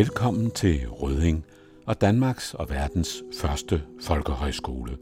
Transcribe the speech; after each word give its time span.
Velkommen 0.00 0.50
til 0.50 0.88
Røding 0.88 1.44
og 1.86 2.00
Danmarks 2.00 2.54
og 2.54 2.70
verdens 2.70 3.22
første 3.40 3.82
folkehøjskole. 4.02 4.96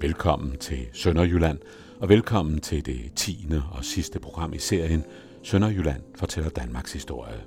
Velkommen 0.00 0.58
til 0.58 0.86
Sønderjylland, 0.92 1.58
og 2.00 2.08
velkommen 2.08 2.60
til 2.60 2.86
det 2.86 3.12
10. 3.16 3.46
og 3.72 3.84
sidste 3.84 4.20
program 4.20 4.52
i 4.52 4.58
serien 4.58 5.04
Sønderjylland 5.42 6.02
fortæller 6.14 6.50
Danmarks 6.50 6.92
historie. 6.92 7.40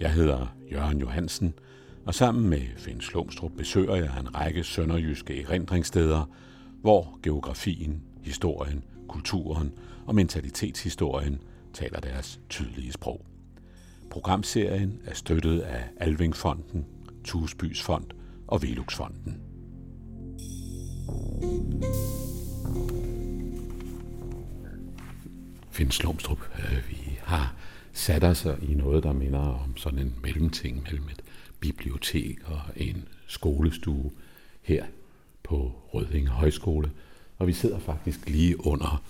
Jeg 0.00 0.12
hedder 0.12 0.56
Jørgen 0.72 0.98
Johansen, 0.98 1.54
og 2.06 2.14
sammen 2.14 2.48
med 2.48 2.62
Finn 2.76 3.00
Slumstrup 3.00 3.52
besøger 3.56 3.94
jeg 3.94 4.10
en 4.20 4.34
række 4.34 4.64
sønderjyske 4.64 5.42
erindringssteder, 5.42 6.30
hvor 6.80 7.18
geografien, 7.22 8.02
historien, 8.22 8.84
kulturen 9.08 9.72
og 10.06 10.14
mentalitetshistorien 10.14 11.38
taler 11.72 12.00
deres 12.00 12.40
tydelige 12.48 12.92
sprog. 12.92 13.33
Programserien 14.14 15.00
er 15.04 15.14
støttet 15.14 15.60
af 15.60 15.84
Alvingfonden, 15.96 16.86
Tusbys 17.24 17.82
Fond 17.82 18.04
og 18.46 18.62
Veluxfonden. 18.62 19.40
Finn 25.70 25.90
Slumstrup, 25.90 26.38
øh, 26.58 26.90
vi 26.90 27.18
har 27.22 27.54
sat 27.92 28.24
os 28.24 28.46
i 28.62 28.74
noget, 28.74 29.02
der 29.02 29.12
minder 29.12 29.38
om 29.38 29.76
sådan 29.76 29.98
en 29.98 30.14
mellemting 30.22 30.82
mellem 30.82 31.08
et 31.08 31.22
bibliotek 31.60 32.38
og 32.44 32.60
en 32.76 33.08
skolestue 33.26 34.10
her 34.62 34.84
på 35.42 35.72
Rødinge 35.94 36.30
Højskole. 36.30 36.90
Og 37.38 37.46
vi 37.46 37.52
sidder 37.52 37.78
faktisk 37.78 38.28
lige 38.28 38.66
under 38.66 39.02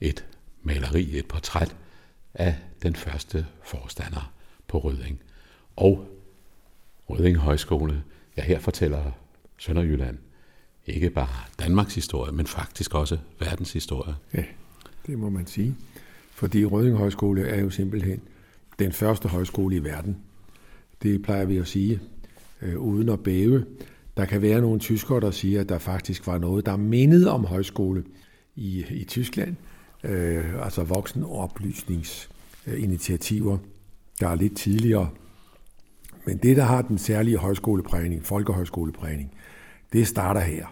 et 0.00 0.24
maleri, 0.62 1.18
et 1.18 1.26
portræt 1.26 1.76
af 2.34 2.56
den 2.82 2.94
første 2.94 3.46
forstander 3.64 4.37
på 4.68 4.78
Rødding. 4.78 5.20
Og 5.76 6.06
Rødding 7.10 7.36
Højskole, 7.36 8.02
ja 8.36 8.42
her 8.42 8.58
fortæller 8.58 9.10
Sønderjylland 9.58 10.18
ikke 10.86 11.10
bare 11.10 11.28
Danmarks 11.58 11.94
historie, 11.94 12.32
men 12.32 12.46
faktisk 12.46 12.94
også 12.94 13.18
verdens 13.40 13.72
historie. 13.72 14.14
Ja, 14.34 14.44
det 15.06 15.18
må 15.18 15.30
man 15.30 15.46
sige. 15.46 15.74
Fordi 16.30 16.64
Rødding 16.64 16.96
Højskole 16.96 17.48
er 17.48 17.60
jo 17.60 17.70
simpelthen 17.70 18.20
den 18.78 18.92
første 18.92 19.28
højskole 19.28 19.76
i 19.76 19.84
verden. 19.84 20.16
Det 21.02 21.22
plejer 21.22 21.44
vi 21.44 21.56
at 21.56 21.68
sige, 21.68 22.00
øh, 22.62 22.78
uden 22.78 23.08
at 23.08 23.22
bæve. 23.22 23.66
Der 24.16 24.24
kan 24.24 24.42
være 24.42 24.60
nogle 24.60 24.80
tyskere, 24.80 25.20
der 25.20 25.30
siger, 25.30 25.60
at 25.60 25.68
der 25.68 25.78
faktisk 25.78 26.26
var 26.26 26.38
noget, 26.38 26.66
der 26.66 26.76
mindede 26.76 27.30
om 27.30 27.44
højskole 27.44 28.04
i, 28.56 28.84
i 28.90 29.04
Tyskland. 29.04 29.56
Øh, 30.04 30.64
altså 30.64 30.84
voksenoplysningsinitiativer, 30.84 33.58
der 34.20 34.28
er 34.28 34.34
lidt 34.34 34.56
tidligere. 34.56 35.10
Men 36.26 36.36
det, 36.36 36.56
der 36.56 36.62
har 36.64 36.82
den 36.82 36.98
særlige 36.98 37.36
højskoleprægning, 37.36 38.24
folkehøjskoleprægning, 38.24 39.30
det 39.92 40.06
starter 40.06 40.40
her. 40.40 40.66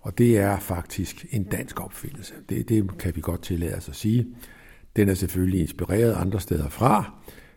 Og 0.00 0.18
det 0.18 0.38
er 0.38 0.58
faktisk 0.58 1.26
en 1.30 1.44
dansk 1.44 1.80
opfindelse. 1.80 2.34
Det, 2.48 2.68
det 2.68 2.98
kan 2.98 3.16
vi 3.16 3.20
godt 3.20 3.42
tillade 3.42 3.74
os 3.74 3.88
at 3.88 3.96
sige. 3.96 4.26
Den 4.96 5.08
er 5.08 5.14
selvfølgelig 5.14 5.60
inspireret 5.60 6.14
andre 6.14 6.40
steder 6.40 6.68
fra, 6.68 7.14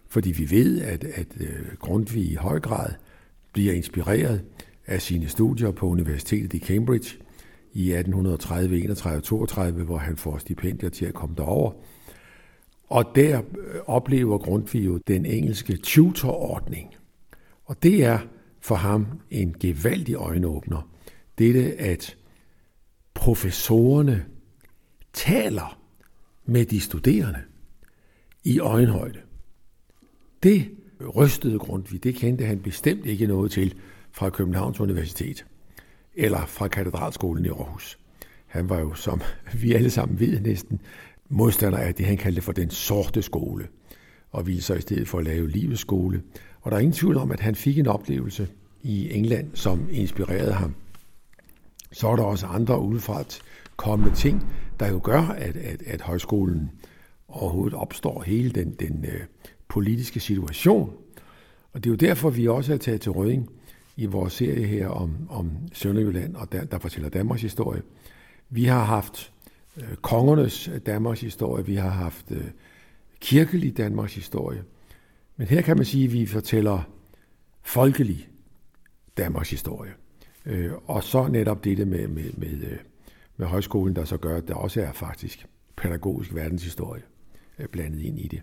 fordi 0.10 0.32
vi 0.32 0.52
ved, 0.52 0.82
at, 0.82 1.04
at 1.04 1.28
øh, 1.40 1.76
Grundtvig 1.80 2.32
i 2.32 2.36
høj 2.36 2.60
grad 2.60 2.90
bliver 3.54 3.74
inspireret 3.74 4.42
af 4.88 5.02
sine 5.02 5.28
studier 5.28 5.72
på 5.72 5.88
Universitetet 5.88 6.54
i 6.54 6.60
Cambridge 6.60 7.18
i 7.74 7.92
1830, 7.92 8.80
31 8.80 9.22
32, 9.22 9.84
hvor 9.84 9.98
han 9.98 10.18
får 10.18 10.38
stipendier 10.38 10.90
til 10.90 11.06
at 11.06 11.14
komme 11.14 11.36
derover. 11.36 11.72
Og 12.88 13.06
der 13.16 13.42
øh, 13.58 13.82
oplever 13.86 14.38
Grundtvig 14.38 14.86
jo 14.86 14.98
den 14.98 15.26
engelske 15.26 15.78
tutorordning. 15.78 16.96
Og 17.66 17.84
det 17.84 18.04
er 18.04 18.20
for 18.62 18.76
ham 18.76 19.08
en 19.32 19.56
gevaldig 19.60 20.16
øjenåbner. 20.16 20.90
Dette, 21.38 21.74
at 21.74 22.18
professorerne 23.14 24.26
taler 25.14 25.80
med 26.46 26.66
de 26.66 26.82
studerende 26.82 27.40
i 28.44 28.60
øjenhøjde. 28.60 29.20
Det 30.44 30.70
rystede 31.16 31.60
Grundtvig, 31.60 32.04
det 32.04 32.16
kendte 32.16 32.46
han 32.46 32.60
bestemt 32.60 33.06
ikke 33.06 33.28
noget 33.28 33.52
til 33.52 33.76
fra 34.12 34.30
Københavns 34.30 34.80
Universitet 34.80 35.46
eller 36.16 36.46
fra 36.46 36.68
Katedralskolen 36.68 37.46
i 37.46 37.50
Aarhus. 37.50 38.00
Han 38.46 38.70
var 38.70 38.80
jo, 38.80 38.94
som 38.94 39.22
vi 39.62 39.74
alle 39.74 39.90
sammen 39.90 40.20
ved 40.20 40.40
næsten, 40.40 40.82
modstander 41.30 41.78
af 41.78 41.96
det, 41.96 42.06
han 42.06 42.18
kaldte 42.18 42.42
for 42.42 42.52
den 42.52 42.70
sorte 42.70 43.22
skole, 43.22 43.68
og 44.32 44.48
ville 44.48 44.62
så 44.62 44.74
i 44.74 44.82
stedet 44.82 45.08
for 45.08 45.18
at 45.18 45.26
lave 45.26 45.50
livets 45.50 45.82
skole. 45.82 46.22
Og 46.62 46.72
der 46.72 46.78
er 46.78 46.82
ingen 46.82 46.94
tvivl 46.94 47.18
om, 47.18 47.32
at 47.32 47.40
han 47.40 47.56
fik 47.56 47.80
en 47.80 47.88
oplevelse 47.88 48.48
i 48.82 49.14
England, 49.14 49.50
som 49.54 49.88
inspirerede 49.92 50.54
ham. 50.54 50.76
Så 51.92 52.08
er 52.08 52.16
der 52.16 52.24
også 52.24 52.46
andre 52.46 52.80
udefra 52.80 53.24
kommende 53.76 54.16
ting, 54.16 54.46
der 54.80 54.88
jo 54.88 55.00
gør, 55.04 55.22
at, 55.22 55.56
at, 55.56 55.82
at 55.82 56.02
højskolen 56.02 56.72
overhovedet 57.28 57.74
opstår 57.74 58.22
hele 58.22 58.50
den, 58.50 58.72
den 58.72 59.06
øh, 59.06 59.22
politiske 59.68 60.20
situation. 60.20 60.94
Og 61.74 61.84
det 61.84 61.90
er 61.90 61.92
jo 61.92 61.96
derfor, 61.96 62.30
vi 62.30 62.48
også 62.48 62.74
er 62.74 62.78
taget 62.78 63.02
til 63.02 63.12
Røding 63.12 63.50
i 63.96 64.06
vores 64.06 64.34
serie 64.34 64.66
her 64.66 64.88
om, 64.88 65.16
om 65.30 65.52
Sønderjylland, 65.74 66.36
og 66.36 66.52
der, 66.52 66.64
der 66.64 66.80
fortæller 66.80 67.10
Danmarks 67.10 67.42
historie. 67.42 67.82
Vi 68.50 68.66
har 68.66 68.84
haft 68.84 69.32
Øh, 69.78 69.96
kongernes 69.96 70.68
øh, 70.68 70.80
Danmarks 70.86 71.22
historie, 71.22 71.66
vi 71.66 71.76
har 71.76 71.90
haft 71.90 72.32
øh, 72.32 72.44
kirkelig 73.20 73.78
Danmarks 73.78 74.16
historie. 74.16 74.64
Men 75.38 75.48
her 75.48 75.62
kan 75.62 75.78
man 75.78 75.86
sige, 75.86 76.06
at 76.06 76.14
vi 76.14 76.26
fortæller 76.26 76.90
folkelig 77.64 78.30
Danmarks 79.18 79.50
historie. 79.50 79.92
Øh, 80.46 80.72
og 80.86 81.04
så 81.04 81.28
netop 81.28 81.64
dette 81.64 81.86
med, 81.86 82.08
med, 82.08 82.32
med, 82.34 82.64
øh, 82.64 82.78
med 83.38 83.48
højskolen, 83.48 83.96
der 83.96 84.06
så 84.06 84.18
gør, 84.18 84.38
at 84.38 84.48
der 84.48 84.54
også 84.54 84.82
er 84.82 84.92
faktisk 84.92 85.46
pædagogisk 85.76 86.36
verdenshistorie 86.36 87.02
øh, 87.60 87.68
blandet 87.68 88.02
ind 88.02 88.20
i 88.20 88.28
det. 88.28 88.42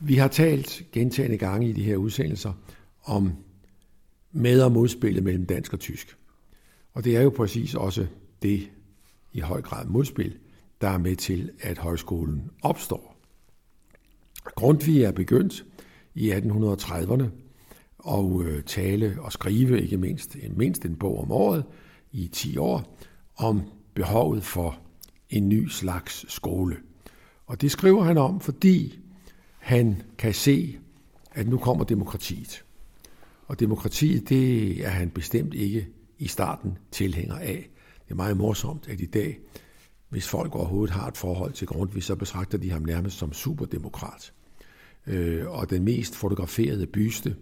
Vi 0.00 0.14
har 0.14 0.28
talt 0.28 0.82
gentagende 0.92 1.38
gange 1.38 1.68
i 1.68 1.72
de 1.72 1.82
her 1.82 1.96
udsendelser 1.96 2.52
om 3.04 3.32
med- 4.32 4.62
og 4.62 4.72
modspillet 4.72 5.24
mellem 5.24 5.46
dansk 5.46 5.72
og 5.72 5.80
tysk. 5.80 6.16
Og 6.94 7.04
det 7.04 7.16
er 7.16 7.22
jo 7.22 7.30
præcis 7.30 7.74
også 7.74 8.06
det 8.42 8.70
i 9.32 9.40
høj 9.40 9.62
grad 9.62 9.86
modspil, 9.86 10.38
der 10.80 10.88
er 10.88 10.98
med 10.98 11.16
til, 11.16 11.50
at 11.60 11.78
højskolen 11.78 12.50
opstår. 12.62 13.16
Grundtvig 14.44 15.02
er 15.02 15.12
begyndt 15.12 15.64
i 16.14 16.32
1830'erne 16.32 17.24
og 17.98 18.42
øh, 18.44 18.62
tale 18.62 19.16
og 19.20 19.32
skrive 19.32 19.82
ikke 19.82 19.96
mindst, 19.96 20.36
mindst 20.50 20.84
en 20.84 20.96
bog 20.96 21.20
om 21.20 21.32
året 21.32 21.64
i 22.12 22.28
10 22.28 22.56
år 22.58 22.98
om 23.36 23.62
behovet 23.94 24.44
for 24.44 24.78
en 25.30 25.48
ny 25.48 25.68
slags 25.68 26.32
skole. 26.32 26.76
Og 27.46 27.60
det 27.60 27.70
skriver 27.70 28.04
han 28.04 28.18
om, 28.18 28.40
fordi 28.40 28.98
han 29.58 30.02
kan 30.18 30.34
se, 30.34 30.78
at 31.32 31.48
nu 31.48 31.58
kommer 31.58 31.84
demokratiet. 31.84 32.64
Og 33.46 33.60
demokratiet, 33.60 34.28
det 34.28 34.70
er 34.86 34.88
han 34.88 35.10
bestemt 35.10 35.54
ikke 35.54 35.88
i 36.18 36.28
starten 36.28 36.78
tilhænger 36.90 37.38
af. 37.38 37.70
Det 38.04 38.10
er 38.10 38.14
meget 38.14 38.36
morsomt, 38.36 38.88
at 38.88 39.00
i 39.00 39.06
dag, 39.06 39.38
hvis 40.10 40.28
folk 40.28 40.54
overhovedet 40.54 40.94
har 40.94 41.08
et 41.08 41.16
forhold 41.16 41.52
til 41.52 41.66
Grundtvig, 41.66 42.02
så 42.02 42.16
betragter 42.16 42.58
de 42.58 42.70
ham 42.70 42.82
nærmest 42.82 43.18
som 43.18 43.32
superdemokrat. 43.32 44.32
Øh, 45.06 45.50
og 45.50 45.70
den 45.70 45.84
mest 45.84 46.16
fotograferede 46.16 46.86
byste 46.86 47.36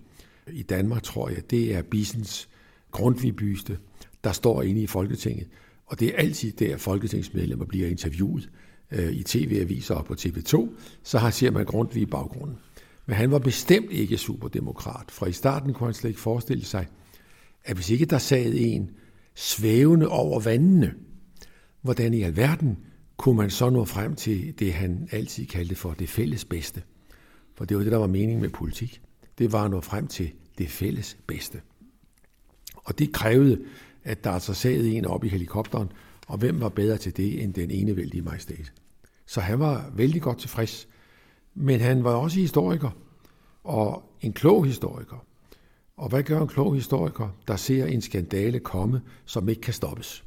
i 0.52 0.62
Danmark, 0.62 1.02
tror 1.02 1.28
jeg, 1.28 1.50
det 1.50 1.74
er 1.74 1.82
Bissens 1.82 2.48
Grundtvig-byste, 2.90 3.78
der 4.24 4.32
står 4.32 4.62
inde 4.62 4.82
i 4.82 4.86
Folketinget. 4.86 5.48
Og 5.86 6.00
det 6.00 6.08
er 6.08 6.16
altid 6.16 6.52
der, 6.52 6.76
folketingsmedlemmer 6.76 7.64
bliver 7.64 7.88
interviewet 7.88 8.50
øh, 8.90 9.12
i 9.12 9.22
tv-aviser 9.22 9.94
og 9.94 10.04
på 10.04 10.14
TV2, 10.14 10.68
så 11.02 11.18
har 11.18 11.30
ser 11.30 11.50
man 11.50 11.66
Grundtvig 11.66 12.02
i 12.02 12.06
baggrunden. 12.06 12.58
Men 13.06 13.16
han 13.16 13.30
var 13.30 13.38
bestemt 13.38 13.92
ikke 13.92 14.18
superdemokrat, 14.18 15.10
for 15.10 15.26
i 15.26 15.32
starten 15.32 15.74
kunne 15.74 15.86
han 15.86 15.94
slet 15.94 16.10
ikke 16.10 16.20
forestille 16.20 16.64
sig, 16.64 16.86
at 17.64 17.76
hvis 17.76 17.90
ikke 17.90 18.04
der 18.04 18.18
sad 18.18 18.52
en 18.56 18.90
svævende 19.34 20.08
over 20.08 20.40
vandene, 20.40 20.94
hvordan 21.86 22.14
i 22.14 22.22
alverden 22.22 22.78
kunne 23.16 23.36
man 23.36 23.50
så 23.50 23.70
nå 23.70 23.84
frem 23.84 24.14
til 24.14 24.54
det, 24.58 24.72
han 24.72 25.08
altid 25.12 25.46
kaldte 25.46 25.74
for 25.74 25.92
det 25.92 26.08
fælles 26.08 26.44
bedste. 26.44 26.82
For 27.54 27.64
det 27.64 27.76
var 27.76 27.82
det, 27.82 27.92
der 27.92 27.98
var 27.98 28.06
meningen 28.06 28.40
med 28.40 28.50
politik. 28.50 29.00
Det 29.38 29.52
var 29.52 29.64
at 29.64 29.70
nå 29.70 29.80
frem 29.80 30.06
til 30.06 30.32
det 30.58 30.68
fælles 30.68 31.16
bedste. 31.26 31.60
Og 32.76 32.98
det 32.98 33.12
krævede, 33.12 33.60
at 34.04 34.24
der 34.24 34.30
altså 34.30 34.54
sad 34.54 34.84
en 34.84 35.04
op 35.04 35.24
i 35.24 35.28
helikopteren, 35.28 35.88
og 36.26 36.38
hvem 36.38 36.60
var 36.60 36.68
bedre 36.68 36.96
til 36.96 37.16
det 37.16 37.42
end 37.42 37.54
den 37.54 37.70
enevældige 37.70 38.22
majestæt. 38.22 38.72
Så 39.26 39.40
han 39.40 39.58
var 39.58 39.90
vældig 39.94 40.22
godt 40.22 40.38
tilfreds 40.38 40.88
men 41.58 41.80
han 41.80 42.04
var 42.04 42.14
også 42.14 42.40
historiker, 42.40 42.90
og 43.64 44.02
en 44.20 44.32
klog 44.32 44.64
historiker. 44.64 45.24
Og 45.96 46.08
hvad 46.08 46.22
gør 46.22 46.40
en 46.40 46.48
klog 46.48 46.74
historiker, 46.74 47.28
der 47.48 47.56
ser 47.56 47.86
en 47.86 48.02
skandale 48.02 48.60
komme, 48.60 49.02
som 49.24 49.48
ikke 49.48 49.60
kan 49.60 49.74
stoppes? 49.74 50.24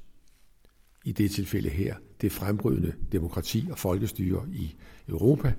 I 1.06 1.12
det 1.12 1.32
tilfælde 1.32 1.70
her, 1.70 1.96
det 2.22 2.32
frembrydende 2.32 2.94
demokrati 3.12 3.68
og 3.72 3.78
folkestyre 3.78 4.46
i 4.54 4.76
Europa. 5.08 5.54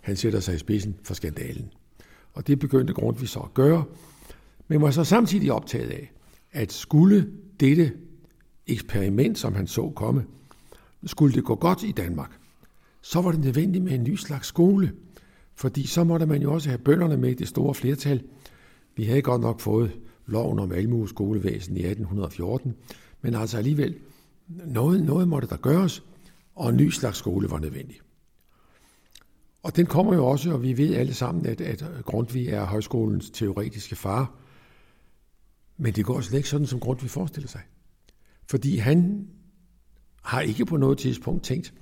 Han 0.00 0.16
sætter 0.16 0.40
sig 0.40 0.54
i 0.54 0.58
spidsen 0.58 0.96
for 1.02 1.14
skandalen. 1.14 1.72
Og 2.32 2.46
det 2.46 2.58
begyndte 2.58 2.92
Grundtvig 2.92 3.28
så 3.28 3.40
at 3.40 3.54
gøre, 3.54 3.84
men 4.68 4.82
var 4.82 4.90
så 4.90 5.04
samtidig 5.04 5.52
optaget 5.52 5.90
af, 5.90 6.12
at 6.52 6.72
skulle 6.72 7.30
dette 7.60 7.92
eksperiment, 8.66 9.38
som 9.38 9.54
han 9.54 9.66
så 9.66 9.92
komme, 9.96 10.24
skulle 11.06 11.34
det 11.34 11.44
gå 11.44 11.54
godt 11.54 11.82
i 11.82 11.92
Danmark, 11.92 12.38
så 13.02 13.20
var 13.20 13.30
det 13.32 13.40
nødvendigt 13.40 13.84
med 13.84 13.92
en 13.92 14.02
ny 14.04 14.14
slags 14.14 14.46
skole, 14.48 14.92
fordi 15.54 15.86
så 15.86 16.04
måtte 16.04 16.26
man 16.26 16.42
jo 16.42 16.52
også 16.52 16.68
have 16.68 16.78
bønderne 16.78 17.16
med 17.16 17.30
i 17.30 17.34
det 17.34 17.48
store 17.48 17.74
flertal. 17.74 18.22
Vi 18.96 19.04
havde 19.04 19.22
godt 19.22 19.40
nok 19.40 19.60
fået 19.60 19.92
loven 20.26 20.58
om 20.58 20.72
almue 20.72 21.08
skolevæsen 21.08 21.76
i 21.76 21.80
1814, 21.80 22.74
men 23.22 23.34
altså 23.34 23.58
alligevel, 23.58 23.94
noget, 24.50 25.02
noget 25.02 25.28
måtte 25.28 25.48
der 25.48 25.56
gøres, 25.56 26.02
og 26.54 26.70
en 26.70 26.76
ny 26.76 26.90
slags 26.90 27.18
skole 27.18 27.50
var 27.50 27.58
nødvendig. 27.58 28.00
Og 29.62 29.76
den 29.76 29.86
kommer 29.86 30.14
jo 30.14 30.26
også, 30.26 30.52
og 30.52 30.62
vi 30.62 30.76
ved 30.76 30.94
alle 30.94 31.14
sammen, 31.14 31.46
at, 31.46 31.60
at 31.60 31.84
Grundtvig 32.04 32.48
er 32.48 32.64
højskolens 32.64 33.30
teoretiske 33.30 33.96
far. 33.96 34.34
Men 35.76 35.94
det 35.94 36.04
går 36.04 36.20
slet 36.20 36.36
ikke 36.36 36.48
sådan, 36.48 36.66
som 36.66 36.80
Grundtvig 36.80 37.10
forestiller 37.10 37.48
sig. 37.48 37.60
Fordi 38.46 38.76
han 38.76 39.28
har 40.22 40.40
ikke 40.40 40.66
på 40.66 40.76
noget 40.76 40.98
tidspunkt 40.98 41.44
tænkt, 41.44 41.74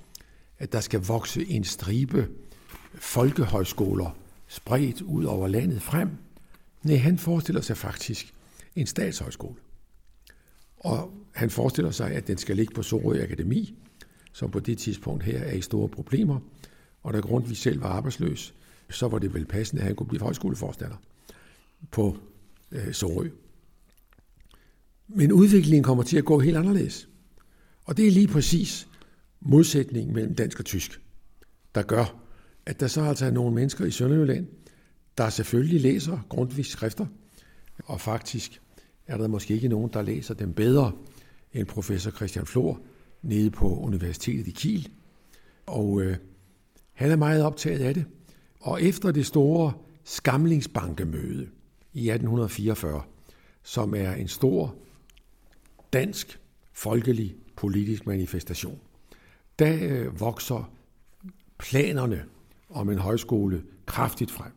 at 0.57 0.71
der 0.71 0.79
skal 0.79 0.99
vokse 0.99 1.45
en 1.45 1.63
stribe 1.63 2.29
folkehøjskoler 2.93 4.17
spredt 4.47 5.01
ud 5.01 5.23
over 5.23 5.47
landet 5.47 5.81
frem. 5.81 6.09
Nej, 6.83 6.97
han 6.97 7.17
forestiller 7.17 7.61
sig 7.61 7.77
faktisk 7.77 8.33
en 8.75 8.87
statshøjskole. 8.87 9.55
Og 10.79 11.13
han 11.31 11.49
forestiller 11.49 11.91
sig, 11.91 12.11
at 12.11 12.27
den 12.27 12.37
skal 12.37 12.55
ligge 12.55 12.73
på 12.73 12.83
Sorø 12.83 13.21
Akademi, 13.23 13.75
som 14.33 14.51
på 14.51 14.59
det 14.59 14.77
tidspunkt 14.77 15.23
her 15.23 15.39
er 15.39 15.53
i 15.53 15.61
store 15.61 15.89
problemer. 15.89 16.39
Og 17.03 17.13
da 17.13 17.19
Grundtvig 17.19 17.57
selv 17.57 17.81
var 17.81 17.89
arbejdsløs, 17.89 18.53
så 18.89 19.07
var 19.07 19.19
det 19.19 19.33
vel 19.33 19.45
passende, 19.45 19.81
at 19.81 19.87
han 19.87 19.95
kunne 19.95 20.07
blive 20.07 20.21
højskoleforstander 20.21 20.95
på 21.91 22.17
øh, 22.71 22.93
Sorø. 22.93 23.29
Men 25.07 25.31
udviklingen 25.31 25.83
kommer 25.83 26.03
til 26.03 26.17
at 26.17 26.25
gå 26.25 26.39
helt 26.39 26.57
anderledes. 26.57 27.09
Og 27.85 27.97
det 27.97 28.07
er 28.07 28.11
lige 28.11 28.27
præcis 28.27 28.87
modsætningen 29.39 30.13
mellem 30.13 30.35
dansk 30.35 30.59
og 30.59 30.65
tysk, 30.65 31.01
der 31.75 31.81
gør, 31.81 32.23
at 32.65 32.79
der 32.79 32.87
så 32.87 33.01
altså 33.01 33.25
er 33.25 33.31
nogle 33.31 33.55
mennesker 33.55 33.85
i 33.85 33.91
Sønderjylland, 33.91 34.47
der 35.17 35.29
selvfølgelig 35.29 35.81
læser 35.81 36.19
Grundtvigs 36.29 36.69
skrifter, 36.69 37.05
og 37.85 38.01
faktisk 38.01 38.61
er 39.09 39.17
der 39.17 39.27
måske 39.27 39.53
ikke 39.53 39.67
nogen, 39.67 39.89
der 39.93 40.01
læser 40.01 40.33
dem 40.33 40.53
bedre 40.53 40.91
end 41.53 41.67
professor 41.67 42.11
Christian 42.11 42.45
Flor 42.45 42.79
nede 43.21 43.51
på 43.51 43.79
Universitetet 43.79 44.47
i 44.47 44.51
Kiel. 44.51 44.89
Og 45.65 46.01
øh, 46.01 46.17
han 46.93 47.11
er 47.11 47.15
meget 47.15 47.43
optaget 47.43 47.79
af 47.79 47.93
det. 47.93 48.05
Og 48.59 48.83
efter 48.83 49.11
det 49.11 49.25
store 49.25 49.73
skamlingsbankemøde 50.03 51.47
i 51.93 52.09
1844, 52.09 53.01
som 53.63 53.95
er 53.95 54.13
en 54.13 54.27
stor 54.27 54.75
dansk 55.93 56.39
folkelig 56.73 57.35
politisk 57.55 58.05
manifestation, 58.05 58.79
der 59.59 59.77
øh, 59.81 60.19
vokser 60.19 60.71
planerne 61.57 62.23
om 62.69 62.89
en 62.89 62.97
højskole 62.97 63.63
kraftigt 63.85 64.31
frem. 64.31 64.51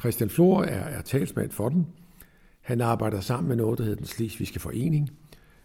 Christian 0.00 0.30
Flor 0.30 0.62
er, 0.62 0.84
er 0.84 1.02
talsmand 1.02 1.50
for 1.50 1.68
den. 1.68 1.86
Han 2.68 2.80
arbejder 2.80 3.20
sammen 3.20 3.48
med 3.48 3.56
noget, 3.56 3.78
der 3.78 3.84
hedder 3.84 3.96
den 3.96 4.06
Slesvigske 4.06 4.60
Forening. 4.60 5.10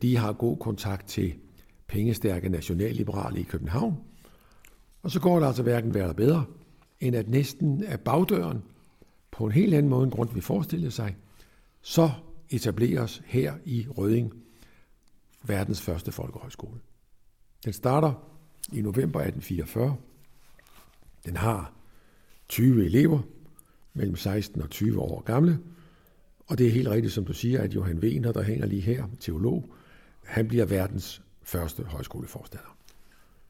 De 0.01 0.17
har 0.17 0.33
god 0.33 0.57
kontakt 0.57 1.07
til 1.07 1.33
pengestærke 1.87 2.49
nationalliberale 2.49 3.39
i 3.39 3.43
København. 3.43 3.97
Og 5.01 5.11
så 5.11 5.19
går 5.19 5.39
det 5.39 5.47
altså 5.47 5.63
hverken 5.63 5.93
værre 5.93 6.13
bedre, 6.13 6.45
end 6.99 7.15
at 7.15 7.29
næsten 7.29 7.83
af 7.83 7.99
bagdøren, 7.99 8.63
på 9.31 9.45
en 9.45 9.51
helt 9.51 9.73
anden 9.73 9.89
måde 9.89 10.03
end 10.03 10.11
grund 10.11 10.29
vi 10.33 10.41
forestillede 10.41 10.91
sig, 10.91 11.15
så 11.81 12.11
etableres 12.49 13.21
her 13.25 13.53
i 13.65 13.87
Røding 13.97 14.33
verdens 15.43 15.81
første 15.81 16.11
folkehøjskole. 16.11 16.79
Den 17.65 17.73
starter 17.73 18.13
i 18.73 18.81
november 18.81 19.19
1844. 19.19 19.95
Den 21.25 21.37
har 21.37 21.73
20 22.49 22.85
elever, 22.85 23.19
mellem 23.93 24.15
16 24.15 24.61
og 24.61 24.69
20 24.69 24.99
år 24.99 25.21
gamle, 25.21 25.59
og 26.47 26.57
det 26.57 26.67
er 26.67 26.71
helt 26.71 26.87
rigtigt, 26.87 27.13
som 27.13 27.25
du 27.25 27.33
siger, 27.33 27.61
at 27.61 27.75
Johan 27.75 27.99
Wiener, 27.99 28.31
der 28.31 28.43
hænger 28.43 28.65
lige 28.65 28.81
her, 28.81 29.05
teolog, 29.19 29.73
han 30.23 30.47
bliver 30.47 30.65
verdens 30.65 31.21
første 31.43 31.83
højskoleforstander. 31.83 32.77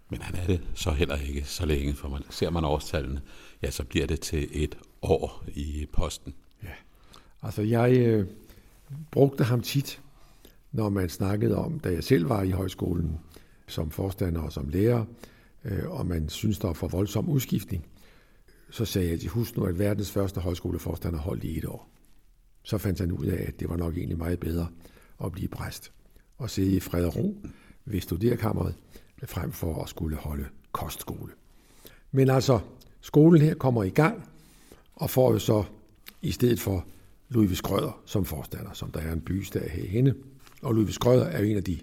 Men 0.10 0.22
han 0.22 0.36
er 0.36 0.46
det 0.48 0.62
så 0.74 0.92
heller 0.92 1.16
ikke 1.16 1.44
så 1.44 1.66
længe, 1.66 1.94
for 1.94 2.10
man, 2.10 2.22
ser 2.30 2.50
man 2.50 2.64
årstallene, 2.64 3.22
ja, 3.62 3.72
så 3.72 3.84
bliver 3.84 4.08
det 4.08 4.20
til 4.20 4.48
et 4.52 4.78
år 5.02 5.46
i 5.56 5.88
posten. 5.94 6.34
Ja, 6.64 6.70
altså 7.42 7.62
jeg 7.62 7.98
øh, 7.98 8.28
brugte 9.12 9.44
ham 9.44 9.62
tit, 9.62 10.02
når 10.72 10.90
man 10.90 11.10
snakkede 11.10 11.56
om, 11.56 11.80
da 11.80 11.90
jeg 11.90 12.04
selv 12.04 12.30
var 12.30 12.44
i 12.44 12.52
højskolen 12.52 13.20
som 13.68 13.92
forstander 13.92 14.42
og 14.42 14.52
som 14.52 14.70
lærer, 14.70 15.06
øh, 15.66 15.90
og 15.92 16.06
man 16.06 16.30
synes, 16.30 16.60
der 16.60 16.68
var 16.68 16.74
for 16.74 16.88
voldsom 16.88 17.30
udskiftning, 17.30 17.86
så 18.70 18.86
sagde 18.86 19.10
jeg 19.10 19.20
til 19.20 19.30
husk 19.30 19.58
nu, 19.58 19.64
at 19.64 19.80
verdens 19.80 20.12
første 20.12 20.42
højskoleforstander 20.42 21.20
holdt 21.20 21.44
i 21.44 21.58
et 21.58 21.66
år. 21.66 21.90
Så 22.64 22.78
fandt 22.78 23.00
han 23.00 23.12
ud 23.12 23.26
af, 23.26 23.46
at 23.48 23.60
det 23.60 23.70
var 23.70 23.78
nok 23.78 23.98
egentlig 23.98 24.18
meget 24.18 24.40
bedre 24.40 24.68
at 25.24 25.32
blive 25.32 25.48
præst 25.48 25.92
og 26.38 26.50
sidde 26.50 26.76
i 26.76 26.80
fred 26.80 27.06
og 27.06 27.16
ro 27.16 27.38
ved 27.86 28.02
studerkammeret, 28.02 28.76
frem 29.24 29.52
for 29.52 29.84
at 29.84 29.90
skulle 29.90 30.18
holde 30.18 30.46
kostskole. 30.72 31.32
Men 32.12 32.30
altså, 32.30 32.60
skolen 33.02 33.42
her 33.42 33.54
kommer 33.54 33.84
i 33.84 33.90
gang, 33.90 34.30
og 34.96 35.10
får 35.10 35.32
jo 35.32 35.40
så 35.40 35.64
i 36.22 36.32
stedet 36.32 36.60
for 36.60 36.86
Louis 37.30 37.58
Skrøder 37.58 38.02
som 38.06 38.26
forstander, 38.26 38.74
som 38.74 38.92
der 38.92 39.00
er 39.00 39.14
en 39.14 39.22
bystad 39.22 39.70
herhenne. 39.70 40.16
Og 40.62 40.74
Louis 40.74 40.96
Skrøder 40.96 41.26
er 41.26 41.40
jo 41.40 41.46
en 41.46 41.58
af 41.58 41.64
de 41.64 41.80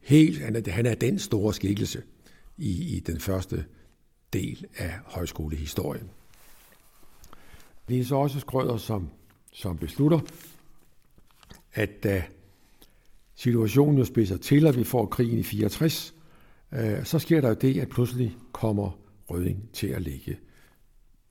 helt, 0.00 0.40
han 0.40 0.56
er, 0.56 0.70
han 0.70 0.86
er 0.86 0.94
den 0.94 1.18
store 1.18 1.54
skikkelse 1.54 2.02
i, 2.58 2.96
i 2.96 3.00
den 3.00 3.20
første 3.20 3.64
del 4.32 4.66
af 4.76 4.98
højskolehistorien. 5.04 6.10
Det 7.88 8.00
er 8.00 8.04
så 8.04 8.16
også 8.16 8.40
Skrøder, 8.40 8.76
som, 8.76 9.10
som 9.54 9.78
beslutter, 9.78 10.20
at 11.74 12.02
da 12.02 12.24
situationen 13.34 13.98
jo 13.98 14.04
spidser 14.04 14.36
til, 14.36 14.66
at 14.66 14.76
vi 14.76 14.84
får 14.84 15.06
krigen 15.06 15.38
i 15.38 15.42
64, 15.42 16.14
øh, 16.72 17.04
så 17.04 17.18
sker 17.18 17.40
der 17.40 17.48
jo 17.48 17.54
det, 17.54 17.80
at 17.80 17.88
pludselig 17.88 18.36
kommer 18.52 18.98
Røding 19.30 19.68
til 19.72 19.86
at 19.86 20.02
ligge 20.02 20.38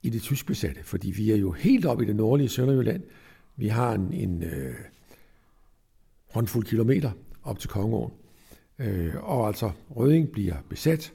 i 0.02 0.10
det 0.10 0.22
tysk 0.22 0.46
besatte, 0.46 0.84
fordi 0.84 1.10
vi 1.10 1.30
er 1.30 1.36
jo 1.36 1.52
helt 1.52 1.86
oppe 1.86 2.04
i 2.04 2.06
det 2.06 2.16
nordlige 2.16 2.48
Sønderjylland. 2.48 3.02
Vi 3.56 3.68
har 3.68 3.92
en, 3.92 4.12
en 4.12 4.42
øh, 4.42 4.74
håndfuld 6.30 6.66
kilometer 6.66 7.10
op 7.42 7.58
til 7.58 7.70
Kongeåen. 7.70 8.12
Øh, 8.78 9.14
og 9.22 9.46
altså, 9.46 9.70
Røding 9.96 10.32
bliver 10.32 10.56
besat, 10.68 11.12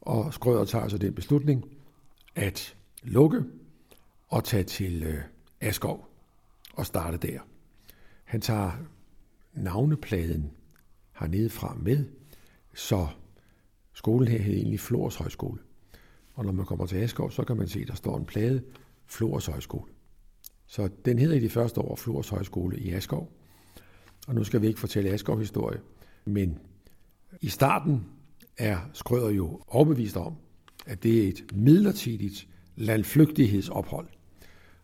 og 0.00 0.34
Skrøder 0.34 0.64
tager 0.64 0.88
så 0.88 0.98
den 0.98 1.14
beslutning 1.14 1.64
at 2.34 2.74
lukke 3.02 3.44
og 4.28 4.44
tage 4.44 4.64
til 4.64 5.02
øh, 5.02 5.18
Askov 5.60 6.11
og 6.72 6.86
starte 6.86 7.16
der. 7.16 7.40
Han 8.24 8.40
tager 8.40 8.72
navnepladen 9.54 10.50
hernede 11.20 11.50
fra 11.50 11.76
med, 11.80 12.04
så 12.74 13.08
skolen 13.92 14.28
her 14.28 14.38
hed 14.38 14.54
egentlig 14.54 14.80
Flores 14.80 15.16
Højskole. 15.16 15.58
Og 16.34 16.44
når 16.44 16.52
man 16.52 16.66
kommer 16.66 16.86
til 16.86 16.96
Askov, 16.96 17.30
så 17.30 17.44
kan 17.44 17.56
man 17.56 17.68
se, 17.68 17.80
at 17.80 17.88
der 17.88 17.94
står 17.94 18.18
en 18.18 18.24
plade, 18.24 18.62
Flores 19.06 19.46
Højskole. 19.46 19.92
Så 20.66 20.88
den 21.04 21.18
hedder 21.18 21.36
i 21.36 21.40
de 21.40 21.50
første 21.50 21.80
år 21.80 21.96
Flores 21.96 22.28
Højskole 22.28 22.78
i 22.78 22.92
Askov. 22.92 23.32
Og 24.28 24.34
nu 24.34 24.44
skal 24.44 24.62
vi 24.62 24.66
ikke 24.66 24.80
fortælle 24.80 25.10
Askov 25.10 25.38
historie, 25.38 25.80
men 26.24 26.58
i 27.40 27.48
starten 27.48 28.06
er 28.58 28.78
Skrøder 28.92 29.30
jo 29.30 29.60
overbevist 29.66 30.16
om, 30.16 30.36
at 30.86 31.02
det 31.02 31.24
er 31.24 31.28
et 31.28 31.44
midlertidigt 31.54 32.48
landflygtighedsophold. 32.76 34.08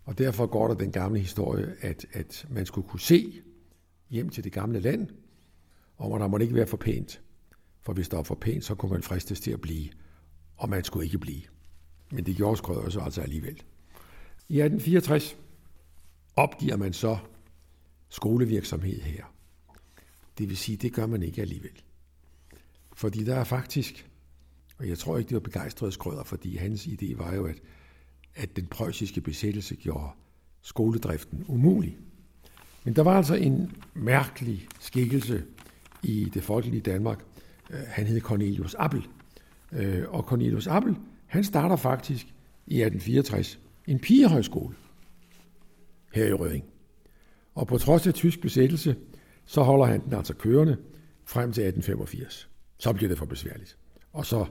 Og 0.08 0.18
derfor 0.18 0.46
går 0.46 0.68
der 0.68 0.74
den 0.74 0.92
gamle 0.92 1.20
historie, 1.20 1.74
at, 1.80 2.06
at 2.12 2.46
man 2.50 2.66
skulle 2.66 2.88
kunne 2.88 3.00
se 3.00 3.42
hjem 4.10 4.28
til 4.28 4.44
det 4.44 4.52
gamle 4.52 4.80
land, 4.80 5.08
og 5.96 6.20
der 6.20 6.26
måtte 6.26 6.44
ikke 6.44 6.56
være 6.56 6.66
for 6.66 6.76
pænt. 6.76 7.20
For 7.82 7.92
hvis 7.92 8.08
der 8.08 8.16
var 8.16 8.24
for 8.24 8.34
pænt, 8.34 8.64
så 8.64 8.74
kunne 8.74 8.92
man 8.92 9.02
fristes 9.02 9.40
til 9.40 9.50
at 9.50 9.60
blive, 9.60 9.88
og 10.56 10.68
man 10.68 10.84
skulle 10.84 11.04
ikke 11.04 11.18
blive. 11.18 11.42
Men 12.10 12.26
det 12.26 12.36
gjorde 12.36 12.56
Skrøder 12.56 12.90
så 12.90 13.00
altså 13.00 13.20
alligevel. 13.20 13.62
I 14.48 14.60
1864 14.60 15.36
opgiver 16.36 16.76
man 16.76 16.92
så 16.92 17.18
skolevirksomhed 18.08 19.00
her. 19.00 19.24
Det 20.38 20.48
vil 20.48 20.56
sige, 20.56 20.76
det 20.76 20.92
gør 20.92 21.06
man 21.06 21.22
ikke 21.22 21.40
alligevel. 21.40 21.82
Fordi 22.92 23.24
der 23.24 23.34
er 23.34 23.44
faktisk, 23.44 24.10
og 24.78 24.88
jeg 24.88 24.98
tror 24.98 25.18
ikke, 25.18 25.28
det 25.28 25.34
var 25.34 25.40
begejstret 25.40 25.92
Skrøder, 25.92 26.24
fordi 26.24 26.56
hans 26.56 26.86
idé 26.86 27.16
var 27.16 27.34
jo, 27.34 27.46
at, 27.46 27.56
at 28.38 28.56
den 28.56 28.66
preussiske 28.66 29.20
besættelse 29.20 29.76
gjorde 29.76 30.10
skoledriften 30.62 31.44
umulig. 31.48 31.98
Men 32.84 32.96
der 32.96 33.02
var 33.02 33.16
altså 33.16 33.34
en 33.34 33.72
mærkelig 33.94 34.68
skikkelse 34.80 35.44
i 36.02 36.30
det 36.34 36.42
folkelige 36.42 36.80
Danmark. 36.80 37.24
Øh, 37.70 37.80
han 37.86 38.06
hed 38.06 38.20
Cornelius 38.20 38.74
Appel. 38.74 39.06
Øh, 39.72 40.04
og 40.08 40.22
Cornelius 40.22 40.66
Appel, 40.66 40.96
han 41.26 41.44
starter 41.44 41.76
faktisk 41.76 42.26
i 42.66 42.82
1864 42.82 43.58
en 43.86 43.98
pigehøjskole 43.98 44.74
her 46.14 46.26
i 46.26 46.32
Røding. 46.32 46.64
Og 47.54 47.66
på 47.66 47.78
trods 47.78 48.06
af 48.06 48.14
tysk 48.14 48.40
besættelse, 48.40 48.96
så 49.46 49.62
holder 49.62 49.86
han 49.86 50.04
den 50.04 50.12
altså 50.14 50.34
kørende 50.34 50.76
frem 51.24 51.52
til 51.52 51.62
1885. 51.62 52.48
Så 52.78 52.92
bliver 52.92 53.08
det 53.08 53.18
for 53.18 53.26
besværligt. 53.26 53.76
Og 54.12 54.26
så 54.26 54.46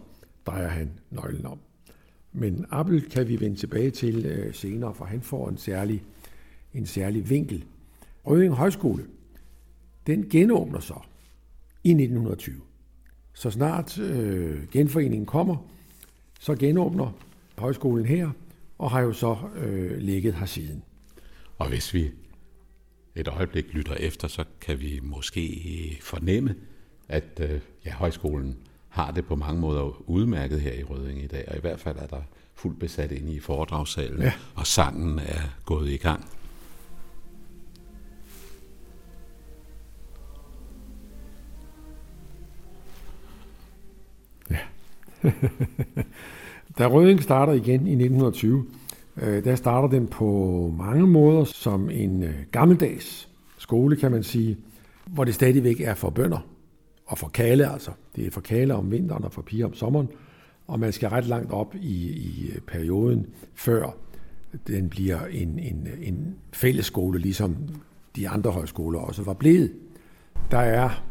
drejer 0.46 0.67
han 0.67 1.00
nøglen 1.12 1.46
om. 1.46 1.60
Men 2.39 2.65
Appel 2.70 3.10
kan 3.10 3.27
vi 3.27 3.39
vende 3.39 3.56
tilbage 3.56 3.91
til 3.91 4.25
øh, 4.25 4.53
senere, 4.53 4.94
for 4.94 5.06
han 5.06 5.22
får 5.22 5.50
en 5.50 5.58
særlig, 5.58 6.03
en 6.74 6.86
særlig 6.86 7.29
vinkel. 7.29 7.65
Røding 8.25 8.53
Højskole, 8.53 9.06
den 10.08 10.29
genåbner 10.29 10.79
så 10.79 11.00
i 11.84 11.89
1920. 11.89 12.62
Så 13.34 13.51
snart 13.51 14.00
øh, 14.00 14.67
genforeningen 14.72 15.25
kommer, 15.25 15.70
så 16.39 16.56
genåbner 16.56 17.12
højskolen 17.58 18.06
her, 18.06 18.29
og 18.77 18.91
har 18.91 19.01
jo 19.01 19.13
så 19.13 19.38
øh, 19.56 19.98
ligget 19.98 20.34
her 20.34 20.46
siden. 20.46 20.84
Og 21.58 21.70
hvis 21.70 21.94
vi 21.94 22.12
et 23.15 23.27
øjeblik 23.27 23.74
lytter 23.74 23.94
efter, 23.94 24.27
så 24.27 24.44
kan 24.62 24.79
vi 24.79 25.00
måske 25.03 26.00
fornemme, 26.01 26.56
at 27.08 27.39
øh, 27.41 27.62
ja, 27.86 27.91
højskolen 27.91 28.58
har 28.98 29.12
det 29.12 29.25
på 29.25 29.36
mange 29.36 29.62
måder 29.62 30.10
udmærket 30.10 30.62
her 30.62 30.74
i 30.74 30.84
Røding 30.84 31.24
i 31.24 31.27
dag, 31.27 31.46
og 31.48 31.58
i 31.58 31.60
hvert 31.60 31.80
fald 31.80 31.98
er 31.98 32.08
der 32.08 32.22
fuldt 32.56 32.80
besat 32.80 33.12
inde 33.12 33.34
i 33.34 33.39
foredragssalen, 33.39 34.22
ja. 34.22 34.34
og 34.56 34.68
sangen 34.68 35.20
er 35.20 35.42
gået 35.66 35.89
i 35.89 35.98
gang. 35.98 36.25
Ja. 44.51 44.58
da 46.77 46.88
Røding 46.88 47.24
starter 47.24 47.54
igen 47.54 47.88
i 47.88 47.92
1920, 47.92 48.66
øh, 49.18 49.44
der 49.44 49.56
starter 49.56 49.88
den 49.88 50.08
på 50.08 50.74
mange 50.77 51.08
måder 51.08 51.44
som 51.44 51.89
en 51.89 52.24
øh, 52.24 52.36
gammeldags 52.51 53.30
skole, 53.58 53.96
kan 53.96 54.12
man 54.12 54.24
sige, 54.24 54.58
hvor 55.06 55.24
det 55.24 55.36
stadigvæk 55.36 55.82
er 55.82 55.94
for 55.94 56.10
bønder 56.10 56.56
og 57.07 57.17
for 57.17 57.27
kale 57.27 57.71
altså. 57.71 57.91
Det 58.15 58.27
er 58.27 58.31
for 58.31 58.41
kale 58.41 58.75
om 58.75 58.91
vinteren 58.91 59.23
og 59.23 59.31
for 59.31 59.41
piger 59.41 59.65
om 59.65 59.73
sommeren, 59.73 60.09
og 60.67 60.79
man 60.79 60.93
skal 60.93 61.09
ret 61.09 61.25
langt 61.25 61.51
op 61.51 61.75
i, 61.75 62.09
i 62.09 62.51
perioden, 62.67 63.27
før 63.53 63.97
den 64.67 64.89
bliver 64.89 65.25
en, 65.25 65.59
en, 65.59 65.87
en 66.01 66.35
fællesskole, 66.53 67.19
ligesom 67.19 67.55
de 68.15 68.29
andre 68.29 68.51
højskoler 68.51 68.99
også 68.99 69.23
var 69.23 69.33
blevet. 69.33 69.73
Der 70.51 70.57
er 70.57 71.03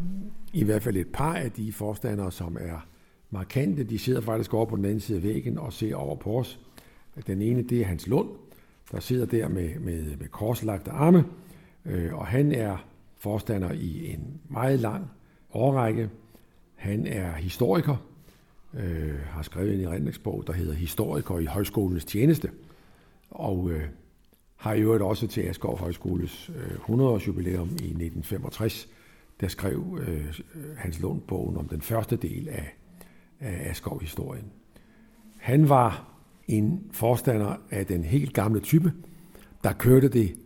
i 0.52 0.64
hvert 0.64 0.82
fald 0.82 0.96
et 0.96 1.08
par 1.12 1.34
af 1.34 1.50
de 1.50 1.72
forstandere, 1.72 2.32
som 2.32 2.56
er 2.60 2.86
markante. 3.30 3.84
De 3.84 3.98
sidder 3.98 4.20
faktisk 4.20 4.54
over 4.54 4.66
på 4.66 4.76
den 4.76 4.84
anden 4.84 5.00
side 5.00 5.18
af 5.18 5.22
væggen 5.22 5.58
og 5.58 5.72
ser 5.72 5.96
over 5.96 6.16
på 6.16 6.38
os. 6.38 6.60
Den 7.26 7.42
ene, 7.42 7.62
det 7.62 7.80
er 7.80 7.84
Hans 7.84 8.06
Lund, 8.06 8.28
der 8.92 9.00
sidder 9.00 9.26
der 9.26 9.48
med, 9.48 9.78
med, 9.78 10.16
med 10.16 10.28
korslagte 10.28 10.90
arme, 10.90 11.24
øh, 11.84 12.14
og 12.14 12.26
han 12.26 12.52
er 12.52 12.76
forstander 13.18 13.72
i 13.72 14.12
en 14.12 14.40
meget 14.48 14.80
lang 14.80 15.10
årrække. 15.56 16.10
Han 16.74 17.06
er 17.06 17.32
historiker, 17.32 17.96
øh, 18.74 19.18
har 19.30 19.42
skrevet 19.42 19.74
en 19.74 19.84
erindringsbog, 19.84 20.44
der 20.46 20.52
hedder 20.52 20.74
Historiker 20.74 21.38
i 21.38 21.44
Højskolens 21.44 22.04
Tjeneste, 22.04 22.50
og 23.30 23.70
øh, 23.70 23.82
har 24.56 24.74
i 24.74 24.80
øvrigt 24.80 25.02
også 25.02 25.26
til 25.26 25.40
Asgaard 25.40 25.78
Højskoles 25.78 26.50
øh, 26.56 26.96
100-års 26.96 27.26
jubilæum 27.26 27.68
i 27.68 27.72
1965, 27.72 28.88
der 29.40 29.48
skrev 29.48 29.98
øh, 30.06 30.40
Hans 30.76 31.00
Lund 31.00 31.20
bogen 31.20 31.56
om 31.56 31.68
den 31.68 31.80
første 31.80 32.16
del 32.16 32.48
af, 32.48 32.76
af 33.40 33.70
Asgaard-historien. 33.70 34.44
Han 35.36 35.68
var 35.68 36.08
en 36.48 36.90
forstander 36.92 37.56
af 37.70 37.86
den 37.86 38.04
helt 38.04 38.32
gamle 38.32 38.60
type, 38.60 38.92
der 39.64 39.72
kørte 39.72 40.08
det 40.08 40.36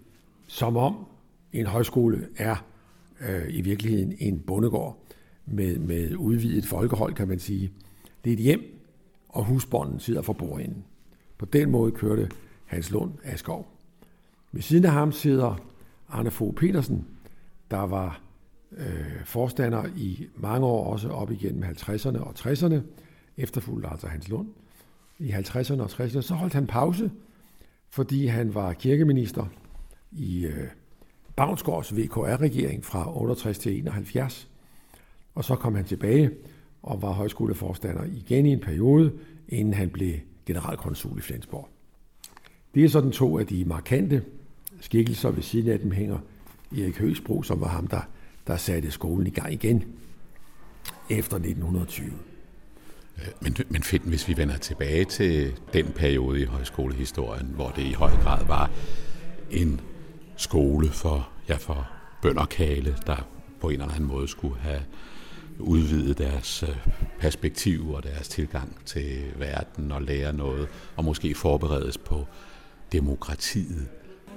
som 0.46 0.76
om 0.76 1.06
en 1.52 1.66
højskole 1.66 2.28
er 2.36 2.64
øh, 3.20 3.44
i 3.48 3.60
virkeligheden 3.60 4.14
en 4.18 4.40
bondegård 4.40 5.04
med, 5.46 5.78
med 5.78 6.16
udvidet 6.16 6.66
folkehold, 6.66 7.14
kan 7.14 7.28
man 7.28 7.38
sige. 7.38 7.72
Det 8.24 8.30
er 8.30 8.34
et 8.34 8.42
hjem, 8.42 8.80
og 9.28 9.44
husbonden 9.44 10.00
sidder 10.00 10.22
for 10.22 10.32
bordenden. 10.32 10.84
På 11.38 11.46
den 11.46 11.70
måde 11.70 11.92
kørte 11.92 12.28
Hans 12.66 12.90
Lund 12.90 13.12
Askov. 13.24 13.68
Ved 14.52 14.62
siden 14.62 14.84
af 14.84 14.92
ham 14.92 15.12
sidder 15.12 15.56
Arne 16.08 16.30
Fogh 16.30 16.54
Petersen, 16.54 17.06
der 17.70 17.80
var 17.86 18.22
øh, 18.72 19.24
forstander 19.24 19.84
i 19.96 20.26
mange 20.36 20.66
år, 20.66 20.92
også 20.92 21.08
op 21.08 21.30
igennem 21.30 21.62
50'erne 21.62 22.18
og 22.18 22.34
60'erne, 22.38 22.76
efterfulgt 23.36 23.86
altså 23.90 24.06
Hans 24.06 24.28
Lund. 24.28 24.48
I 25.18 25.30
50'erne 25.30 25.80
og 25.80 25.90
60'erne, 25.90 26.20
så 26.20 26.34
holdt 26.34 26.52
han 26.52 26.66
pause, 26.66 27.10
fordi 27.90 28.26
han 28.26 28.54
var 28.54 28.72
kirkeminister 28.72 29.46
i 30.12 30.46
øh, 30.46 30.68
Bavnsgaards 31.36 31.96
VKR-regering 31.96 32.84
fra 32.84 33.18
68 33.18 33.58
til 33.58 33.78
71. 33.78 34.48
Og 35.34 35.44
så 35.44 35.54
kom 35.54 35.74
han 35.74 35.84
tilbage 35.84 36.30
og 36.82 37.02
var 37.02 37.12
højskoleforstander 37.12 38.04
igen 38.04 38.46
i 38.46 38.52
en 38.52 38.60
periode, 38.60 39.12
inden 39.48 39.74
han 39.74 39.90
blev 39.90 40.14
generalkonsul 40.46 41.18
i 41.18 41.20
Flensborg. 41.20 41.68
Det 42.74 42.84
er 42.84 42.88
sådan 42.88 43.10
to 43.10 43.38
af 43.38 43.46
de 43.46 43.64
markante 43.64 44.22
skikkelser. 44.80 45.30
Ved 45.30 45.42
siden 45.42 45.72
af 45.72 45.78
dem 45.78 45.90
hænger 45.90 46.18
Erik 46.72 46.98
Høgsbro, 46.98 47.42
som 47.42 47.60
var 47.60 47.68
ham, 47.68 47.86
der, 47.86 48.00
der 48.46 48.56
satte 48.56 48.90
skolen 48.90 49.26
i 49.26 49.30
gang 49.30 49.52
igen 49.52 49.84
efter 51.10 51.36
1920. 51.36 52.12
Men, 53.40 53.56
men 53.68 53.82
fedt, 53.82 54.02
hvis 54.02 54.28
vi 54.28 54.36
vender 54.36 54.56
tilbage 54.56 55.04
til 55.04 55.60
den 55.72 55.86
periode 55.86 56.40
i 56.40 56.44
højskolehistorien, 56.44 57.46
hvor 57.46 57.68
det 57.68 57.82
i 57.82 57.92
høj 57.92 58.10
grad 58.10 58.44
var 58.46 58.70
en 59.50 59.80
skole 60.40 60.88
for, 60.88 61.28
ja, 61.48 61.56
for 61.56 61.88
bønderkale, 62.22 62.96
der 63.06 63.26
på 63.60 63.68
en 63.68 63.80
eller 63.80 63.94
anden 63.94 64.08
måde 64.08 64.28
skulle 64.28 64.56
have 64.60 64.80
udvide 65.58 66.14
deres 66.14 66.62
øh, 66.62 66.76
perspektiv 67.18 67.90
og 67.90 68.02
deres 68.02 68.28
tilgang 68.28 68.76
til 68.86 69.18
verden 69.36 69.92
og 69.92 70.02
lære 70.02 70.32
noget, 70.32 70.68
og 70.96 71.04
måske 71.04 71.34
forberedes 71.34 71.98
på 71.98 72.26
demokratiet, 72.92 73.88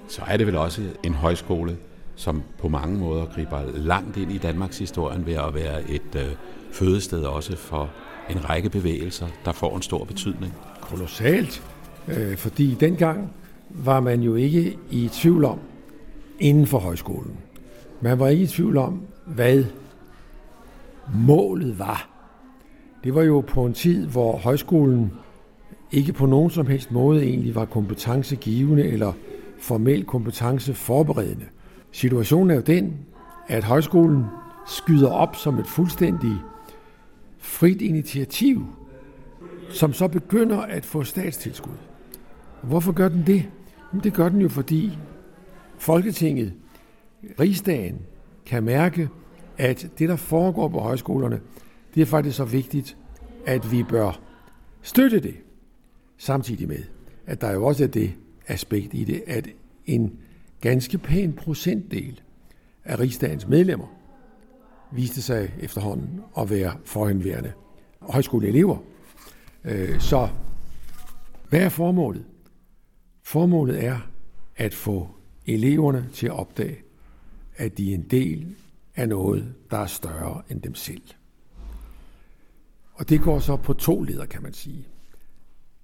så 0.07 0.21
er 0.27 0.37
det 0.37 0.47
vel 0.47 0.55
også 0.55 0.81
en 1.03 1.13
højskole, 1.13 1.77
som 2.15 2.43
på 2.57 2.67
mange 2.67 2.99
måder 2.99 3.25
griber 3.25 3.61
langt 3.75 4.17
ind 4.17 4.31
i 4.31 4.37
Danmarks 4.37 4.79
historien 4.79 5.25
ved 5.25 5.33
at 5.33 5.53
være 5.53 5.89
et 5.89 6.15
øh, 6.15 6.31
fødested 6.71 7.23
også 7.23 7.55
for 7.55 7.89
en 8.29 8.49
række 8.49 8.69
bevægelser, 8.69 9.27
der 9.45 9.51
får 9.51 9.75
en 9.75 9.81
stor 9.81 10.03
betydning. 10.03 10.53
Kolossalt, 10.81 11.63
øh, 12.07 12.37
fordi 12.37 12.75
dengang 12.79 13.33
var 13.69 13.99
man 13.99 14.21
jo 14.21 14.35
ikke 14.35 14.77
i 14.91 15.09
tvivl 15.13 15.45
om, 15.45 15.59
inden 16.39 16.67
for 16.67 16.79
højskolen. 16.79 17.37
Man 18.01 18.19
var 18.19 18.27
ikke 18.27 18.43
i 18.43 18.47
tvivl 18.47 18.77
om, 18.77 19.01
hvad 19.25 19.63
målet 21.15 21.79
var. 21.79 22.09
Det 23.03 23.15
var 23.15 23.21
jo 23.23 23.41
på 23.41 23.65
en 23.65 23.73
tid, 23.73 24.07
hvor 24.07 24.37
højskolen 24.37 25.11
ikke 25.91 26.13
på 26.13 26.25
nogen 26.25 26.49
som 26.49 26.67
helst 26.67 26.91
måde 26.91 27.23
egentlig 27.23 27.55
var 27.55 27.65
kompetencegivende 27.65 28.83
eller 28.83 29.13
formel 29.59 30.05
kompetenceforberedende. 30.05 31.45
Situationen 31.91 32.51
er 32.51 32.55
jo 32.55 32.61
den, 32.61 32.97
at 33.47 33.63
højskolen 33.63 34.25
skyder 34.67 35.09
op 35.09 35.35
som 35.35 35.59
et 35.59 35.67
fuldstændig 35.67 36.35
frit 37.37 37.81
initiativ, 37.81 38.65
som 39.69 39.93
så 39.93 40.07
begynder 40.07 40.61
at 40.61 40.85
få 40.85 41.03
statstilskud. 41.03 41.77
Hvorfor 42.61 42.91
gør 42.91 43.09
den 43.09 43.23
det? 43.27 43.45
Det 44.03 44.13
gør 44.13 44.29
den 44.29 44.41
jo, 44.41 44.49
fordi 44.49 44.97
Folketinget, 45.83 46.53
rigsdagen, 47.39 47.99
kan 48.45 48.63
mærke, 48.63 49.09
at 49.57 49.91
det, 49.99 50.09
der 50.09 50.15
foregår 50.15 50.67
på 50.67 50.79
højskolerne, 50.79 51.41
det 51.95 52.01
er 52.01 52.05
faktisk 52.05 52.37
så 52.37 52.45
vigtigt, 52.45 52.97
at 53.45 53.71
vi 53.71 53.83
bør 53.83 54.19
støtte 54.81 55.19
det, 55.19 55.35
samtidig 56.17 56.67
med, 56.67 56.83
at 57.25 57.41
der 57.41 57.51
jo 57.51 57.65
også 57.65 57.83
er 57.83 57.87
det 57.87 58.13
aspekt 58.47 58.93
i 58.93 59.03
det, 59.03 59.23
at 59.27 59.47
en 59.85 60.19
ganske 60.61 60.97
pæn 60.97 61.33
procentdel 61.33 62.21
af 62.83 62.99
rigsdagens 62.99 63.47
medlemmer 63.47 63.87
viste 64.91 65.21
sig 65.21 65.53
efterhånden 65.59 66.21
at 66.37 66.49
være 66.49 66.73
forhenværende 66.85 67.51
højskoleelever. 68.01 68.77
Øh, 69.63 69.99
så 69.99 70.29
hvad 71.49 71.61
er 71.61 71.69
formålet? 71.69 72.25
Formålet 73.23 73.83
er 73.83 73.99
at 74.55 74.73
få 74.73 75.09
eleverne 75.47 76.09
til 76.13 76.27
at 76.27 76.33
opdage, 76.33 76.77
at 77.55 77.77
de 77.77 77.91
er 77.91 77.95
en 77.95 78.03
del 78.03 78.55
af 78.95 79.09
noget, 79.09 79.53
der 79.71 79.77
er 79.77 79.87
større 79.87 80.41
end 80.49 80.61
dem 80.61 80.75
selv. 80.75 81.01
Og 82.93 83.09
det 83.09 83.21
går 83.21 83.39
så 83.39 83.55
på 83.55 83.73
to 83.73 84.01
leder, 84.01 84.25
kan 84.25 84.43
man 84.43 84.53
sige. 84.53 84.87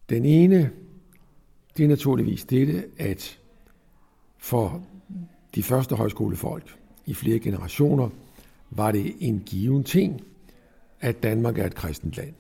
Den 0.09 0.25
ene, 0.25 0.71
det 1.77 1.83
er 1.83 1.87
naturligvis 1.87 2.45
dette, 2.45 2.85
at 2.97 3.39
for 4.37 4.83
de 5.55 5.63
første 5.63 5.95
højskolefolk 5.95 6.75
i 7.05 7.13
flere 7.13 7.39
generationer, 7.39 8.09
var 8.69 8.91
det 8.91 9.15
en 9.19 9.43
given 9.45 9.83
ting, 9.83 10.21
at 10.99 11.23
Danmark 11.23 11.57
er 11.57 11.65
et 11.65 11.75
kristent 11.75 12.17
land. 12.17 12.33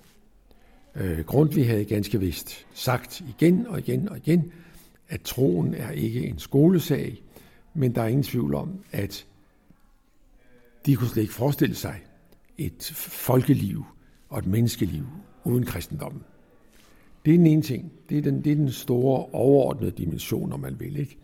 Øh, 0.95 1.19
Grundtvig 1.19 1.67
havde 1.67 1.85
ganske 1.85 2.19
vist 2.19 2.65
sagt 2.73 3.21
igen 3.21 3.67
og 3.67 3.79
igen 3.79 4.09
og 4.09 4.17
igen, 4.17 4.51
at 5.09 5.21
troen 5.21 5.73
er 5.73 5.91
ikke 5.91 6.27
en 6.27 6.39
skolesag, 6.39 7.23
men 7.73 7.95
der 7.95 8.01
er 8.01 8.07
ingen 8.07 8.23
tvivl 8.23 8.53
om, 8.53 8.79
at 8.91 9.25
de 10.85 10.95
kunne 10.95 11.07
slet 11.07 11.21
ikke 11.21 11.33
forestille 11.33 11.75
sig 11.75 12.01
et 12.57 12.91
folkeliv 12.95 13.85
og 14.29 14.39
et 14.39 14.45
menneskeliv 14.45 15.05
uden 15.43 15.65
kristendommen. 15.65 16.23
Det 17.25 17.33
er 17.33 17.37
den 17.37 17.47
ene 17.47 17.61
ting. 17.61 17.91
Det 18.09 18.17
er 18.17 18.21
den, 18.21 18.43
det 18.43 18.51
er 18.51 18.55
den 18.55 18.71
store 18.71 19.25
overordnede 19.31 19.91
dimension, 19.91 20.53
om 20.53 20.59
man 20.59 20.79
vil. 20.79 20.99
Ikke? 20.99 21.17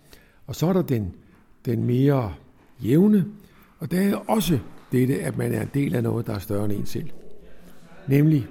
Og 0.47 0.55
så 0.55 0.67
er 0.67 0.73
der 0.73 0.81
den, 0.81 1.15
den 1.65 1.83
mere 1.83 2.33
jævne, 2.83 3.25
og 3.79 3.91
der 3.91 4.01
er 4.01 4.15
også 4.15 4.59
dette, 4.91 5.21
at 5.21 5.37
man 5.37 5.53
er 5.53 5.61
en 5.61 5.69
del 5.73 5.95
af 5.95 6.03
noget, 6.03 6.27
der 6.27 6.33
er 6.33 6.39
større 6.39 6.65
end 6.65 6.73
en 6.73 6.85
selv. 6.85 7.09
Nemlig, 8.07 8.47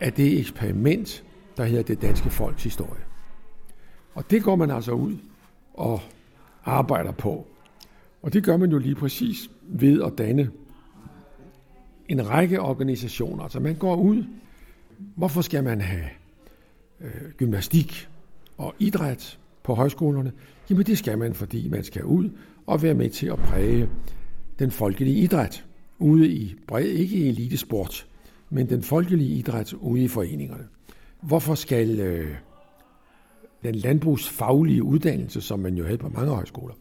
at 0.00 0.16
det 0.16 0.38
eksperiment, 0.38 1.24
der 1.56 1.64
hedder 1.64 1.82
det 1.82 2.02
danske 2.02 2.30
folks 2.30 2.64
historie. 2.64 3.09
Og 4.14 4.30
det 4.30 4.42
går 4.42 4.56
man 4.56 4.70
altså 4.70 4.92
ud 4.92 5.16
og 5.74 6.00
arbejder 6.64 7.12
på. 7.12 7.46
Og 8.22 8.32
det 8.32 8.44
gør 8.44 8.56
man 8.56 8.70
jo 8.70 8.78
lige 8.78 8.94
præcis 8.94 9.50
ved 9.62 10.02
at 10.02 10.12
danne 10.18 10.50
en 12.08 12.28
række 12.28 12.60
organisationer. 12.60 13.42
Altså 13.42 13.60
man 13.60 13.74
går 13.74 13.96
ud, 13.96 14.24
hvorfor 15.16 15.40
skal 15.40 15.64
man 15.64 15.80
have 15.80 16.04
øh, 17.00 17.30
gymnastik 17.36 18.08
og 18.58 18.74
idræt 18.78 19.38
på 19.62 19.74
højskolerne? 19.74 20.32
Jamen 20.70 20.86
det 20.86 20.98
skal 20.98 21.18
man, 21.18 21.34
fordi 21.34 21.68
man 21.68 21.84
skal 21.84 22.04
ud 22.04 22.30
og 22.66 22.82
være 22.82 22.94
med 22.94 23.10
til 23.10 23.26
at 23.26 23.38
præge 23.38 23.88
den 24.58 24.70
folkelige 24.70 25.16
idræt 25.16 25.64
ude 25.98 26.28
i 26.28 26.56
bred, 26.66 26.84
ikke 26.84 27.16
i 27.16 27.28
elitesport, 27.28 28.06
men 28.50 28.68
den 28.68 28.82
folkelige 28.82 29.30
idræt 29.30 29.72
ude 29.72 30.04
i 30.04 30.08
foreningerne. 30.08 30.64
Hvorfor 31.20 31.54
skal 31.54 32.00
øh, 32.00 32.34
den 33.62 33.74
landbrugsfaglige 33.74 34.82
uddannelse, 34.82 35.40
som 35.40 35.60
man 35.60 35.74
jo 35.74 35.84
havde 35.84 35.98
på 35.98 36.08
mange 36.08 36.34
højskoler, 36.34 36.74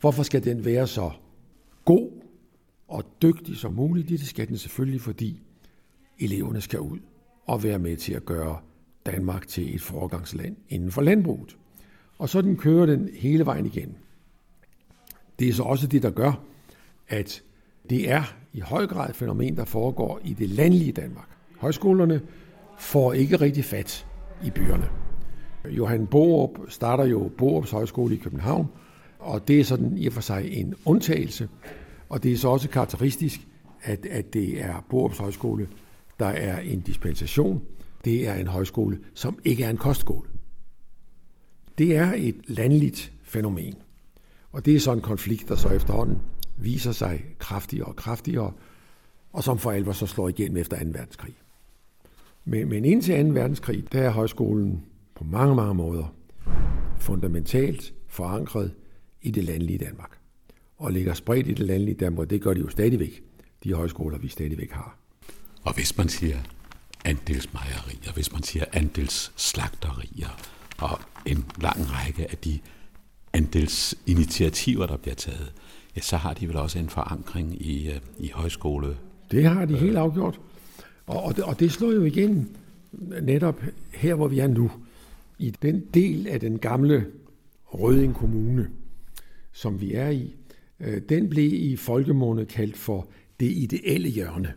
hvorfor 0.00 0.22
skal 0.22 0.44
den 0.44 0.64
være 0.64 0.86
så 0.86 1.10
god 1.84 2.10
og 2.88 3.04
dygtig 3.22 3.56
som 3.56 3.72
muligt? 3.72 4.08
Det 4.08 4.20
skal 4.20 4.48
den 4.48 4.58
selvfølgelig, 4.58 5.00
fordi 5.00 5.40
eleverne 6.18 6.60
skal 6.60 6.80
ud 6.80 6.98
og 7.46 7.62
være 7.62 7.78
med 7.78 7.96
til 7.96 8.12
at 8.12 8.24
gøre 8.24 8.58
Danmark 9.06 9.48
til 9.48 9.74
et 9.74 9.80
foregangsland 9.80 10.56
inden 10.68 10.90
for 10.90 11.02
landbruget. 11.02 11.56
Og 12.18 12.28
så 12.28 12.42
den 12.42 12.56
kører 12.56 12.86
den 12.86 13.08
hele 13.14 13.46
vejen 13.46 13.66
igen. 13.66 13.96
Det 15.38 15.48
er 15.48 15.52
så 15.52 15.62
også 15.62 15.86
det, 15.86 16.02
der 16.02 16.10
gør, 16.10 16.44
at 17.08 17.42
det 17.90 18.10
er 18.10 18.22
i 18.52 18.60
høj 18.60 18.86
grad 18.86 19.10
et 19.10 19.16
fænomen, 19.16 19.56
der 19.56 19.64
foregår 19.64 20.20
i 20.24 20.32
det 20.32 20.48
landlige 20.48 20.92
Danmark. 20.92 21.28
Højskolerne 21.58 22.20
får 22.78 23.12
ikke 23.12 23.36
rigtig 23.36 23.64
fat 23.64 24.06
i 24.44 24.50
byerne. 24.50 24.99
Johan 25.64 26.06
Borup 26.06 26.58
starter 26.68 27.04
jo 27.04 27.30
Borups 27.38 27.70
Højskole 27.70 28.14
i 28.14 28.18
København, 28.18 28.68
og 29.18 29.48
det 29.48 29.60
er 29.60 29.64
sådan 29.64 29.98
i 29.98 30.06
og 30.06 30.12
for 30.12 30.20
sig 30.20 30.52
en 30.52 30.74
undtagelse. 30.84 31.48
Og 32.08 32.22
det 32.22 32.32
er 32.32 32.36
så 32.36 32.48
også 32.48 32.68
karakteristisk, 32.68 33.40
at, 33.82 34.06
at 34.06 34.32
det 34.32 34.62
er 34.62 34.84
Borups 34.90 35.18
Højskole, 35.18 35.68
der 36.18 36.26
er 36.26 36.60
en 36.60 36.80
dispensation. 36.80 37.62
Det 38.04 38.28
er 38.28 38.34
en 38.34 38.46
højskole, 38.46 38.98
som 39.14 39.38
ikke 39.44 39.64
er 39.64 39.70
en 39.70 39.76
kostskole. 39.76 40.28
Det 41.78 41.96
er 41.96 42.12
et 42.16 42.36
landligt 42.46 43.12
fænomen. 43.22 43.74
Og 44.52 44.64
det 44.64 44.76
er 44.76 44.80
så 44.80 44.92
en 44.92 45.00
konflikt, 45.00 45.48
der 45.48 45.56
så 45.56 45.68
efterhånden 45.68 46.18
viser 46.56 46.92
sig 46.92 47.24
kraftigere 47.38 47.86
og 47.86 47.96
kraftigere, 47.96 48.52
og 49.32 49.44
som 49.44 49.58
for 49.58 49.70
alvor 49.70 49.92
så 49.92 50.06
slår 50.06 50.28
igennem 50.28 50.56
efter 50.56 50.78
2. 50.78 50.84
verdenskrig. 50.84 51.34
Men, 52.44 52.68
men 52.68 52.84
indtil 52.84 53.26
2. 53.26 53.32
verdenskrig, 53.32 53.92
der 53.92 54.02
er 54.02 54.10
højskolen 54.10 54.84
på 55.20 55.24
mange, 55.24 55.54
mange 55.54 55.74
måder 55.74 56.14
fundamentalt 56.98 57.94
forankret 58.08 58.72
i 59.22 59.30
det 59.30 59.44
landlige 59.44 59.78
Danmark. 59.78 60.18
Og 60.76 60.92
ligger 60.92 61.14
spredt 61.14 61.46
i 61.46 61.52
det 61.52 61.66
landlige 61.66 61.94
Danmark, 61.94 62.30
det 62.30 62.42
gør 62.42 62.54
de 62.54 62.60
jo 62.60 62.68
stadigvæk, 62.68 63.22
de 63.64 63.74
højskoler, 63.74 64.18
vi 64.18 64.28
stadigvæk 64.28 64.70
har. 64.70 64.96
Og 65.64 65.74
hvis 65.74 65.98
man 65.98 66.08
siger 66.08 66.36
andelsmejerier, 67.04 68.12
hvis 68.14 68.32
man 68.32 68.42
siger 68.42 68.64
andelsslagterier, 68.72 70.28
og 70.78 71.00
en 71.26 71.44
lang 71.60 71.78
række 71.90 72.30
af 72.30 72.38
de 72.38 72.58
andelsinitiativer, 73.32 74.86
der 74.86 74.96
bliver 74.96 75.14
taget, 75.14 75.52
ja, 75.96 76.00
så 76.00 76.16
har 76.16 76.34
de 76.34 76.48
vel 76.48 76.56
også 76.56 76.78
en 76.78 76.88
forankring 76.88 77.66
i, 77.66 77.90
øh, 77.90 78.00
i 78.18 78.30
højskole. 78.34 78.96
Det 79.30 79.44
har 79.44 79.64
de 79.64 79.76
helt 79.76 79.96
afgjort. 79.96 80.40
Og, 81.06 81.22
og, 81.22 81.36
det, 81.36 81.44
og 81.44 81.60
det 81.60 81.72
slår 81.72 81.92
jo 81.92 82.04
igen 82.04 82.56
netop 83.22 83.62
her, 83.94 84.14
hvor 84.14 84.28
vi 84.28 84.38
er 84.38 84.48
nu, 84.48 84.70
i 85.40 85.50
den 85.50 85.80
del 85.94 86.26
af 86.26 86.40
den 86.40 86.58
gamle 86.58 87.06
Røding 87.64 88.14
Kommune, 88.14 88.70
som 89.52 89.80
vi 89.80 89.94
er 89.94 90.08
i, 90.08 90.36
øh, 90.80 91.02
den 91.08 91.28
blev 91.28 91.52
i 91.52 91.76
folkemåne 91.76 92.44
kaldt 92.44 92.76
for 92.76 93.08
det 93.40 93.46
ideelle 93.46 94.08
hjørne. 94.08 94.52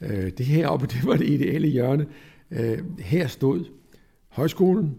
Øh, 0.00 0.30
det 0.38 0.46
her 0.46 0.68
oppe, 0.68 0.86
det 0.94 1.06
var 1.06 1.16
det 1.16 1.28
ideelle 1.28 1.68
hjørne. 1.68 2.06
Øh, 2.50 2.78
her 2.98 3.26
stod 3.26 3.64
højskolen, 4.28 4.96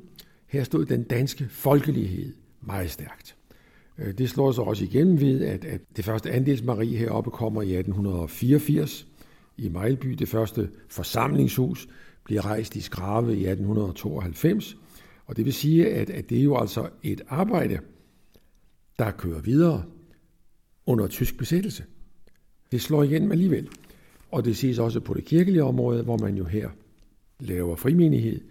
her 0.48 0.64
stod 0.64 0.86
den 0.86 1.04
danske 1.04 1.48
folkelighed 1.50 2.34
meget 2.62 2.92
stærkt. 2.92 3.36
Det 4.18 4.30
slår 4.30 4.52
sig 4.52 4.64
også 4.64 4.84
igennem 4.84 5.20
ved, 5.20 5.42
at, 5.42 5.66
at 5.66 5.82
det 5.98 6.06
første 6.06 6.32
andelsmarie 6.32 6.98
heroppe 6.98 7.32
kommer 7.32 7.62
i 7.62 7.76
1884 7.76 9.08
i 9.58 9.70
Mejlby. 9.70 10.08
Det 10.08 10.30
første 10.30 10.70
forsamlingshus 10.90 11.88
bliver 12.24 12.46
rejst 12.46 12.76
i 12.76 12.82
Skrave 12.82 13.28
i 13.28 13.46
1892. 13.46 14.78
Og 15.32 15.38
det 15.38 15.46
vil 15.46 15.54
sige, 15.54 15.90
at, 15.90 16.10
at 16.10 16.30
det 16.30 16.38
er 16.38 16.44
jo 16.44 16.58
altså 16.58 16.90
et 17.04 17.22
arbejde, 17.28 17.80
der 19.00 19.12
kører 19.12 19.42
videre 19.42 19.84
under 20.86 21.08
tysk 21.08 21.38
besættelse. 21.38 21.84
Det 22.72 22.82
slår 22.82 23.04
igen 23.04 23.32
alligevel. 23.32 23.70
Og 24.32 24.46
det 24.46 24.58
ses 24.58 24.80
også 24.80 25.00
på 25.00 25.14
det 25.14 25.26
kirkelige 25.26 25.64
område, 25.64 26.04
hvor 26.04 26.18
man 26.18 26.38
jo 26.38 26.44
her 26.44 26.70
laver 27.40 27.76
frimenighed. 27.76 28.42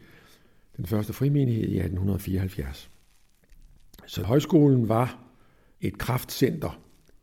Den 0.76 0.86
første 0.86 1.12
frimenighed 1.12 1.64
i 1.64 1.78
1874. 1.78 2.90
Så 4.06 4.22
højskolen 4.22 4.88
var 4.88 5.18
et 5.80 5.98
kraftcenter, 5.98 6.80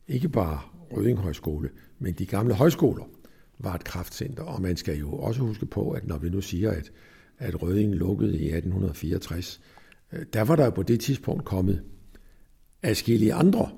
ikke 0.07 0.29
bare 0.29 0.61
Røding 0.91 1.19
Højskole, 1.19 1.69
men 1.99 2.13
de 2.13 2.25
gamle 2.25 2.53
højskoler 2.53 3.03
var 3.59 3.75
et 3.75 3.83
kraftcenter. 3.83 4.43
Og 4.43 4.61
man 4.61 4.77
skal 4.77 4.99
jo 4.99 5.13
også 5.13 5.41
huske 5.41 5.65
på, 5.65 5.91
at 5.91 6.07
når 6.07 6.17
vi 6.17 6.29
nu 6.29 6.41
siger, 6.41 6.71
at, 6.71 6.91
at 7.37 7.61
Røding 7.61 7.95
lukkede 7.95 8.37
i 8.39 8.45
1864, 8.45 9.61
øh, 10.13 10.25
der 10.33 10.41
var 10.41 10.55
der 10.55 10.69
på 10.69 10.83
det 10.83 10.99
tidspunkt 10.99 11.45
kommet 11.45 11.83
adskillige 12.83 13.33
andre 13.33 13.69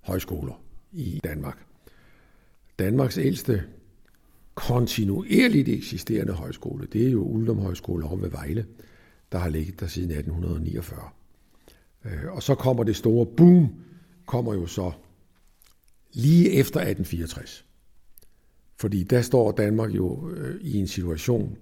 højskoler 0.00 0.62
i 0.92 1.20
Danmark. 1.24 1.64
Danmarks 2.78 3.18
ældste 3.18 3.64
kontinuerligt 4.54 5.68
eksisterende 5.68 6.32
højskole, 6.32 6.86
det 6.92 7.06
er 7.06 7.10
jo 7.10 7.22
Uldum 7.22 7.58
Højskole 7.58 8.06
om 8.06 8.22
ved 8.22 8.30
Vejle, 8.30 8.66
der 9.32 9.38
har 9.38 9.48
ligget 9.48 9.80
der 9.80 9.86
siden 9.86 10.10
1849. 10.10 11.08
Øh, 12.04 12.32
og 12.32 12.42
så 12.42 12.54
kommer 12.54 12.84
det 12.84 12.96
store 12.96 13.26
boom, 13.26 13.68
kommer 14.26 14.54
jo 14.54 14.66
så 14.66 14.92
lige 16.12 16.50
efter 16.50 16.80
1864. 16.80 17.64
Fordi 18.76 19.02
der 19.02 19.22
står 19.22 19.52
Danmark 19.52 19.90
jo 19.90 20.30
øh, 20.30 20.60
i 20.60 20.78
en 20.78 20.86
situation, 20.86 21.56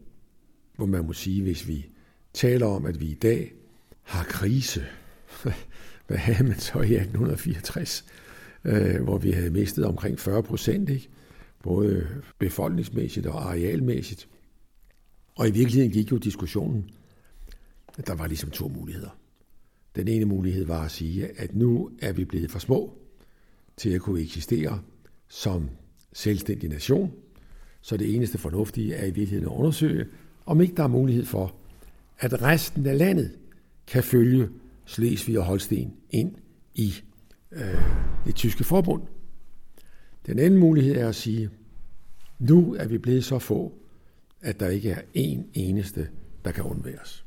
hvor 0.77 0.87
man 0.87 1.07
må 1.07 1.13
sige, 1.13 1.43
hvis 1.43 1.69
vi 1.69 1.87
taler 2.33 2.67
om, 2.67 2.87
at 2.87 3.01
vi 3.01 3.07
i 3.07 3.15
dag 3.15 3.53
har 4.03 4.25
krise, 4.25 4.85
hvad 6.07 6.17
havde 6.17 6.49
man 6.49 6.59
så 6.59 6.79
i 6.79 6.95
1864, 6.95 8.05
øh, 8.65 9.03
hvor 9.03 9.19
vi 9.19 9.31
havde 9.31 9.51
mistet 9.51 9.85
omkring 9.85 10.21
40 10.21 10.43
procent, 10.43 10.89
ikke? 10.89 11.09
både 11.63 12.09
befolkningsmæssigt 12.39 13.27
og 13.27 13.51
arealmæssigt. 13.51 14.29
Og 15.35 15.49
i 15.49 15.51
virkeligheden 15.51 15.93
gik 15.93 16.13
jo 16.13 16.17
diskussionen, 16.17 16.91
at 17.99 18.07
der 18.07 18.15
var 18.15 18.27
ligesom 18.27 18.51
to 18.51 18.69
muligheder. 18.69 19.19
Den 19.97 20.09
ene 20.09 20.25
mulighed 20.25 20.65
var 20.65 20.85
at 20.85 20.91
sige, 20.91 21.41
at 21.41 21.55
nu 21.55 21.91
er 21.99 22.13
vi 22.13 22.25
blevet 22.25 22.51
for 22.51 22.59
små 22.59 22.99
til 23.77 23.91
at 23.91 24.01
kunne 24.01 24.21
eksistere 24.21 24.81
som 25.29 25.71
selvstændig 26.13 26.71
nation, 26.71 27.13
så 27.81 27.97
det 27.97 28.15
eneste 28.15 28.39
fornuftige 28.39 28.95
er 28.95 29.05
i 29.05 29.11
virkeligheden 29.11 29.45
at 29.45 29.59
undersøge, 29.59 30.07
om 30.47 30.61
ikke 30.61 30.75
der 30.75 30.83
er 30.83 30.89
mulighed 30.89 31.25
for, 31.25 31.55
at 32.19 32.43
resten 32.43 32.87
af 32.87 32.99
landet 32.99 33.39
kan 33.87 34.03
følge 34.03 34.49
Slesvig 34.85 35.39
og 35.39 35.45
Holsten 35.45 35.97
ind 36.11 36.35
i 36.75 36.95
øh, 37.53 37.83
det 38.25 38.35
tyske 38.35 38.65
forbund. 38.65 39.03
Den 40.27 40.39
anden 40.39 40.61
mulighed 40.61 40.97
er 40.97 41.09
at 41.09 41.15
sige, 41.15 41.51
nu 42.39 42.75
er 42.75 42.87
vi 42.89 42.99
blevet 42.99 43.25
så 43.25 43.39
få, 43.39 43.79
at 44.41 44.61
der 44.61 44.69
ikke 44.69 44.91
er 44.91 45.01
én 45.01 45.41
eneste, 45.55 46.09
der 46.45 46.53
kan 46.53 46.65
undværes. 46.65 47.25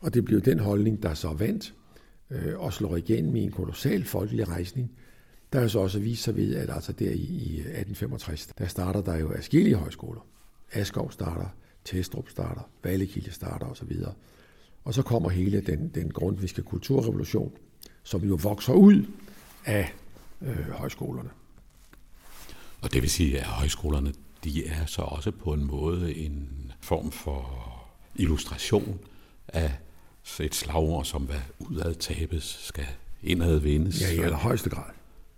Og 0.00 0.14
det 0.14 0.24
blev 0.24 0.40
den 0.40 0.58
holdning, 0.58 1.02
der 1.02 1.14
så 1.14 1.32
vandt 1.32 1.74
øh, 2.30 2.58
og 2.58 2.72
slår 2.72 2.96
igen 2.96 3.32
med 3.32 3.42
en 3.42 3.50
kolossal 3.50 4.04
folkelig 4.04 4.48
rejsning, 4.48 4.92
der 5.52 5.60
jo 5.62 5.68
så 5.68 5.78
også 5.78 5.98
vist 5.98 6.22
sig 6.22 6.36
ved, 6.36 6.54
at 6.54 6.70
altså 6.70 6.92
der 6.92 7.10
i, 7.10 7.14
i 7.14 7.58
1865, 7.58 8.46
der 8.46 8.66
starter 8.66 9.00
der 9.00 9.16
jo 9.16 9.32
afskillige 9.32 9.76
højskoler. 9.76 10.26
Askov 10.72 11.12
starter, 11.12 11.46
Testrup 11.84 12.28
starter, 12.30 12.62
Vallekilde 12.82 13.32
starter 13.32 13.66
osv. 13.66 13.92
Og 14.84 14.94
så 14.94 15.02
kommer 15.02 15.28
hele 15.28 15.60
den, 15.60 15.88
den 15.88 16.10
grundviske 16.10 16.62
kulturrevolution 16.62 17.52
som 18.06 18.24
jo 18.24 18.38
vokser 18.42 18.72
ud 18.72 19.04
af 19.64 19.92
øh, 20.42 20.70
højskolerne. 20.70 21.30
Og 22.80 22.92
det 22.92 23.02
vil 23.02 23.10
sige, 23.10 23.38
at 23.38 23.44
højskolerne 23.44 24.12
de 24.44 24.66
er 24.66 24.86
så 24.86 25.02
også 25.02 25.30
på 25.30 25.52
en 25.52 25.64
måde 25.64 26.16
en 26.16 26.72
form 26.80 27.10
for 27.10 27.72
illustration 28.14 28.98
af 29.48 29.72
et 30.40 30.54
slagord, 30.54 31.04
som 31.04 31.22
hvad 31.22 31.40
udad 31.58 31.94
tabes, 31.94 32.58
skal 32.62 32.86
indad 33.22 33.58
vindes. 33.58 34.00
Ja, 34.00 34.10
i 34.10 34.18
allerhøjeste 34.18 34.70
grad. 34.70 34.90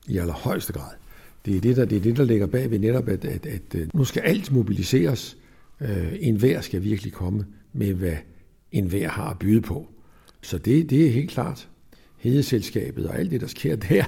I 0.07 0.19
allerhøjeste 0.19 0.73
grad. 0.73 0.93
Det 1.45 1.57
er 1.57 1.61
det, 1.61 1.77
der, 1.77 1.85
det 1.85 1.97
er 1.97 2.03
det, 2.03 2.17
der 2.17 2.25
ligger 2.25 2.47
bag 2.47 2.71
ved 2.71 2.79
netop, 2.79 3.09
at, 3.09 3.25
at, 3.25 3.47
at, 3.47 3.75
øh, 3.75 3.89
nu 3.95 4.05
skal 4.05 4.23
alt 4.23 4.53
mobiliseres. 4.53 5.37
Øh, 5.81 6.13
en 6.21 6.37
hver 6.37 6.61
skal 6.61 6.85
virkelig 6.85 7.13
komme 7.13 7.47
med, 7.73 7.95
hvad 7.95 8.17
en 8.73 8.87
hver 8.87 9.09
har 9.09 9.31
at 9.31 9.39
byde 9.39 9.61
på. 9.61 9.89
Så 10.43 10.59
det, 10.59 10.91
det 10.91 11.07
er 11.07 11.11
helt 11.11 11.31
klart. 11.31 11.69
Hedeselskabet 12.17 13.07
og 13.07 13.19
alt 13.19 13.31
det, 13.31 13.41
der 13.41 13.47
sker 13.47 13.77
der, 13.77 14.05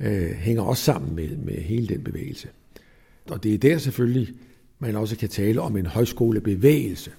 øh, 0.00 0.30
hænger 0.30 0.62
også 0.62 0.82
sammen 0.82 1.14
med, 1.14 1.36
med 1.36 1.54
hele 1.54 1.86
den 1.86 2.04
bevægelse. 2.04 2.48
Og 3.30 3.42
det 3.42 3.54
er 3.54 3.58
der 3.58 3.78
selvfølgelig, 3.78 4.34
man 4.78 4.96
også 4.96 5.16
kan 5.16 5.28
tale 5.28 5.60
om 5.60 5.76
en 5.76 5.86
højskolebevægelse. 5.86 7.10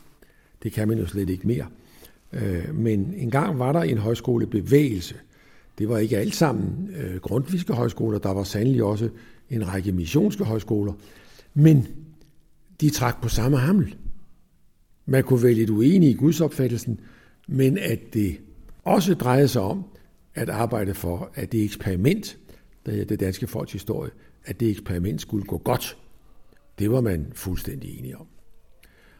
Det 0.63 0.71
kan 0.71 0.87
man 0.87 0.97
jo 0.97 1.05
slet 1.05 1.29
ikke 1.29 1.47
mere. 1.47 1.65
Øh, 2.33 2.75
men 2.75 3.13
engang 3.17 3.59
var 3.59 3.71
der 3.71 3.81
en 3.81 3.97
højskolebevægelse. 3.97 5.15
Det 5.77 5.89
var 5.89 5.97
ikke 5.97 6.17
alt 6.17 6.35
sammen 6.35 6.89
øh, 6.97 7.15
grundviske 7.15 7.73
højskoler, 7.73 8.19
der 8.19 8.33
var 8.33 8.43
sandelig 8.43 8.83
også 8.83 9.09
en 9.49 9.67
række 9.67 9.91
missionske 9.91 10.43
højskoler. 10.43 10.93
Men 11.53 11.87
de 12.81 12.89
trak 12.89 13.21
på 13.21 13.29
samme 13.29 13.57
hammel. 13.57 13.95
Man 15.05 15.23
kunne 15.23 15.43
være 15.43 15.53
lidt 15.53 15.69
uenig 15.69 16.09
i 16.09 16.13
gudsopfattelsen, 16.13 16.99
men 17.47 17.77
at 17.77 17.99
det 18.13 18.37
også 18.83 19.13
drejede 19.13 19.47
sig 19.47 19.61
om 19.61 19.85
at 20.35 20.49
arbejde 20.49 20.93
for, 20.93 21.31
at 21.35 21.51
det 21.51 21.63
eksperiment, 21.63 22.37
der 22.85 22.91
hedder 22.91 23.05
det 23.05 23.19
danske 23.19 23.47
folks 23.47 23.73
historie, 23.73 24.11
at 24.45 24.59
det 24.59 24.69
eksperiment 24.69 25.21
skulle 25.21 25.45
gå 25.45 25.57
godt. 25.57 25.97
Det 26.79 26.91
var 26.91 27.01
man 27.01 27.27
fuldstændig 27.33 27.99
enige 27.99 28.17
om. 28.17 28.27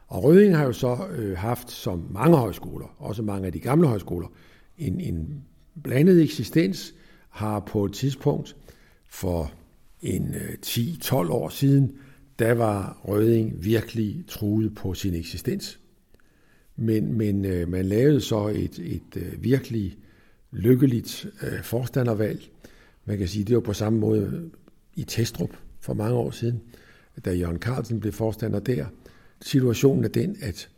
Og 0.08 0.24
Røding 0.24 0.56
har 0.56 0.66
jo 0.66 0.72
så 0.72 1.08
øh, 1.12 1.38
haft, 1.38 1.72
som 1.72 2.08
mange 2.12 2.38
højskoler, 2.38 2.96
også 2.98 3.22
mange 3.24 3.46
af 3.46 3.52
de 3.52 3.60
gamle 3.60 3.88
højskoler, 3.88 4.28
en, 4.78 5.00
en 5.00 5.44
blandet 5.84 6.24
eksistens, 6.24 6.96
har 7.30 7.60
på 7.60 7.86
et 7.86 7.94
tidspunkt 7.94 8.56
for 9.10 9.52
en 10.06 10.36
øh, 10.36 10.58
10-12 10.66 11.14
år 11.14 11.50
siden, 11.50 11.92
der 12.40 12.54
var 12.54 13.02
Røding 13.04 13.64
virkelig 13.64 14.24
truet 14.28 14.76
på 14.76 14.94
sin 14.94 15.14
eksistens. 15.14 15.80
Men, 16.76 17.14
men 17.14 17.46
øh, 17.46 17.70
man 17.70 17.86
lavede 17.86 18.22
så 18.22 18.48
et, 18.48 18.80
et 18.80 19.18
øh, 19.18 19.44
virkelig 19.44 19.98
lykkeligt 20.52 21.28
øh, 21.42 21.64
forstandervalg. 21.64 22.50
Man 23.06 23.18
kan 23.18 23.28
sige, 23.28 23.44
det 23.44 23.56
var 23.56 23.62
på 23.62 23.74
samme 23.74 24.00
måde 24.00 24.50
i 24.96 25.04
Testrup 25.04 25.58
for 25.80 25.94
mange 25.94 26.16
år 26.16 26.32
siden, 26.32 26.62
da 27.26 27.34
Jørgen 27.34 27.60
Carlsen 27.60 28.00
blev 28.00 28.14
forstander 28.14 28.60
der. 28.60 28.86
Situationen 29.42 30.04
er 30.04 30.10
den, 30.10 30.38
at 30.42 30.70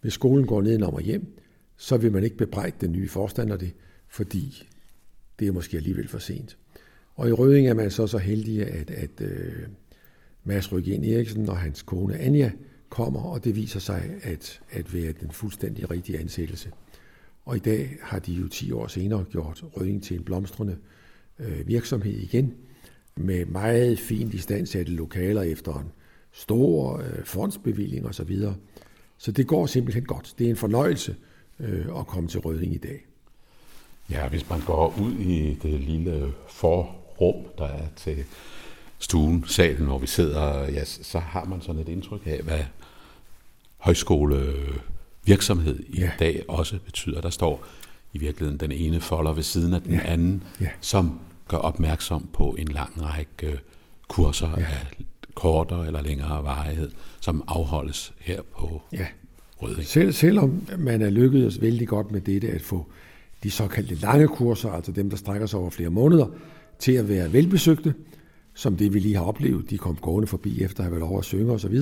hvis 0.00 0.12
skolen 0.12 0.46
går 0.46 0.62
ned 0.62 0.82
og 0.82 1.00
hjem, 1.00 1.26
så 1.76 1.96
vil 1.96 2.12
man 2.12 2.24
ikke 2.24 2.36
bebrejde 2.36 2.76
den 2.80 2.92
nye 2.92 3.08
forstander 3.08 3.56
det, 3.56 3.72
fordi 4.08 4.68
det 5.38 5.48
er 5.48 5.52
måske 5.52 5.76
alligevel 5.76 6.08
for 6.08 6.18
sent. 6.18 6.56
Og 7.20 7.28
i 7.28 7.32
Røding 7.32 7.66
er 7.66 7.74
man 7.74 7.90
så 7.90 8.06
så 8.06 8.18
heldig, 8.18 8.62
at, 8.62 8.90
at 8.90 9.10
uh, 9.20 9.28
Mads 10.44 10.72
Rygen 10.72 11.04
Eriksen 11.04 11.48
og 11.48 11.56
hans 11.56 11.82
kone 11.82 12.18
Anja 12.18 12.50
kommer, 12.88 13.20
og 13.20 13.44
det 13.44 13.56
viser 13.56 13.80
sig 13.80 14.02
at, 14.22 14.60
at 14.70 14.94
være 14.94 15.12
den 15.12 15.30
fuldstændig 15.30 15.90
rigtige 15.90 16.18
ansættelse. 16.18 16.70
Og 17.44 17.56
i 17.56 17.58
dag 17.58 17.96
har 18.02 18.18
de 18.18 18.32
jo 18.32 18.48
10 18.48 18.72
år 18.72 18.86
senere 18.86 19.24
gjort 19.30 19.64
Røding 19.76 20.02
til 20.02 20.16
en 20.16 20.24
blomstrende 20.24 20.76
uh, 21.38 21.68
virksomhed 21.68 22.12
igen, 22.12 22.54
med 23.16 23.44
meget 23.44 23.98
fint 23.98 24.34
istandsatte 24.34 24.92
lokaler 24.92 25.42
efter 25.42 25.74
en 25.74 25.92
stor 26.32 26.94
uh, 26.94 27.24
fondsbevilling 27.24 28.06
osv. 28.06 28.12
Så, 28.12 28.24
videre. 28.24 28.54
så 29.18 29.32
det 29.32 29.46
går 29.46 29.66
simpelthen 29.66 30.04
godt. 30.04 30.34
Det 30.38 30.46
er 30.46 30.50
en 30.50 30.56
fornøjelse 30.56 31.16
uh, 31.58 32.00
at 32.00 32.06
komme 32.06 32.28
til 32.28 32.40
Røding 32.40 32.74
i 32.74 32.78
dag. 32.78 33.06
Ja, 34.10 34.28
hvis 34.28 34.50
man 34.50 34.60
går 34.60 34.94
ud 35.00 35.12
i 35.12 35.58
det 35.62 35.80
lille 35.80 36.32
for 36.48 36.99
forrum, 37.20 37.44
der 37.58 37.64
er 37.64 37.86
til 37.96 38.24
stuen, 38.98 39.44
salen, 39.46 39.86
hvor 39.86 39.98
vi 39.98 40.06
sidder, 40.06 40.70
ja, 40.70 40.84
så 40.84 41.18
har 41.18 41.44
man 41.44 41.60
sådan 41.60 41.80
et 41.80 41.88
indtryk 41.88 42.20
af, 42.26 42.40
hvad 42.42 42.60
højskole 43.78 44.52
virksomhed 45.24 45.78
i 45.88 46.00
ja. 46.00 46.10
dag 46.18 46.42
også 46.48 46.78
betyder. 46.84 47.20
Der 47.20 47.30
står 47.30 47.64
i 48.12 48.18
virkeligheden 48.18 48.60
den 48.60 48.72
ene 48.72 49.00
folder 49.00 49.32
ved 49.32 49.42
siden 49.42 49.74
af 49.74 49.82
den 49.82 49.94
ja. 49.94 50.00
anden, 50.04 50.42
ja. 50.60 50.68
som 50.80 51.20
gør 51.48 51.56
opmærksom 51.56 52.28
på 52.32 52.56
en 52.58 52.68
lang 52.68 53.02
række 53.02 53.60
kurser 54.08 54.50
ja. 54.56 54.62
af 54.62 55.04
kortere 55.34 55.86
eller 55.86 56.02
længere 56.02 56.44
varighed, 56.44 56.90
som 57.20 57.44
afholdes 57.46 58.12
her 58.18 58.42
på 58.58 58.82
ja. 58.92 59.06
Røding. 59.62 59.86
Selv, 59.86 60.12
selvom 60.12 60.66
man 60.78 61.02
er 61.02 61.10
lykkedes 61.10 61.60
vældig 61.60 61.88
godt 61.88 62.10
med 62.10 62.20
dette 62.20 62.48
at 62.48 62.62
få 62.62 62.86
de 63.42 63.50
såkaldte 63.50 63.94
lange 63.94 64.28
kurser, 64.28 64.70
altså 64.70 64.92
dem, 64.92 65.10
der 65.10 65.16
strækker 65.16 65.46
sig 65.46 65.60
over 65.60 65.70
flere 65.70 65.90
måneder, 65.90 66.26
til 66.80 66.92
at 66.92 67.08
være 67.08 67.32
velbesøgte, 67.32 67.94
som 68.54 68.76
det 68.76 68.94
vi 68.94 68.98
lige 68.98 69.16
har 69.16 69.24
oplevet, 69.24 69.70
de 69.70 69.78
kom 69.78 69.96
gående 69.96 70.26
forbi 70.26 70.62
efter 70.62 70.80
at 70.80 70.84
have 70.84 70.92
været 70.92 71.10
over 71.10 71.18
at 71.18 71.24
synge 71.24 71.52
osv., 71.52 71.74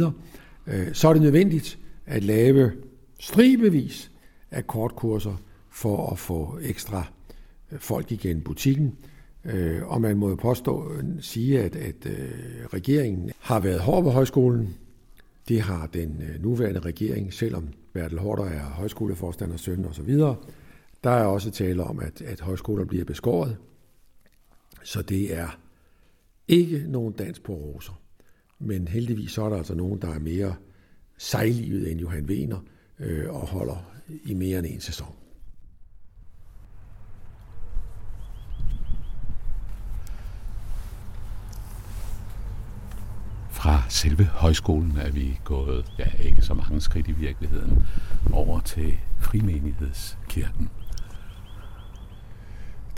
øh, 0.66 0.86
så 0.92 1.08
er 1.08 1.12
det 1.12 1.22
nødvendigt 1.22 1.78
at 2.06 2.24
lave 2.24 2.72
stribevis 3.20 4.10
af 4.50 4.66
kortkurser 4.66 5.34
for 5.70 6.10
at 6.10 6.18
få 6.18 6.58
ekstra 6.62 7.04
øh, 7.72 7.78
folk 7.78 8.12
igen 8.12 8.38
i 8.38 8.40
butikken. 8.40 8.96
Øh, 9.44 9.86
og 9.86 10.00
man 10.00 10.16
må 10.16 10.28
jo 10.28 10.34
påstå, 10.34 10.92
sige, 11.20 11.60
at, 11.60 11.76
at 11.76 12.06
regeringen 12.72 13.30
har 13.40 13.60
været 13.60 13.80
hård 13.80 14.04
ved 14.04 14.12
højskolen. 14.12 14.74
Det 15.48 15.60
har 15.60 15.86
den 15.86 16.22
nuværende 16.40 16.80
regering, 16.80 17.32
selvom 17.32 17.68
Bertel 17.92 18.18
Hårder 18.18 18.44
er 18.44 18.64
højskoleforstander, 18.64 19.56
søn 19.56 19.84
og 19.84 19.94
så 19.94 20.02
videre, 20.02 20.36
der 21.04 21.10
er 21.10 21.24
også 21.24 21.50
tale 21.50 21.82
om, 21.82 22.00
at, 22.00 22.22
at 22.22 22.40
højskoler 22.40 22.84
bliver 22.84 23.04
beskåret, 23.04 23.56
så 24.88 25.02
det 25.02 25.34
er 25.34 25.48
ikke 26.48 26.84
nogen 26.86 27.12
dans 27.12 27.40
på 27.40 27.52
roser. 27.52 28.00
Men 28.58 28.88
heldigvis 28.88 29.30
så 29.30 29.42
er 29.44 29.48
der 29.48 29.56
altså 29.56 29.74
nogen, 29.74 30.02
der 30.02 30.08
er 30.08 30.18
mere 30.18 30.54
sejlivet 31.18 31.90
end 31.90 32.00
Johan 32.00 32.24
Wiener 32.24 32.60
øh, 32.98 33.34
og 33.34 33.46
holder 33.46 33.92
i 34.24 34.34
mere 34.34 34.58
end 34.58 34.66
en 34.66 34.80
sæson. 34.80 35.14
Fra 43.50 43.82
selve 43.88 44.24
højskolen 44.24 44.96
er 44.96 45.10
vi 45.10 45.38
gået, 45.44 45.92
ja 45.98 46.22
ikke 46.22 46.42
så 46.42 46.54
mange 46.54 46.80
skridt 46.80 47.08
i 47.08 47.12
virkeligheden, 47.12 47.82
over 48.32 48.60
til 48.60 48.98
Frimenighedskirken. 49.20 50.70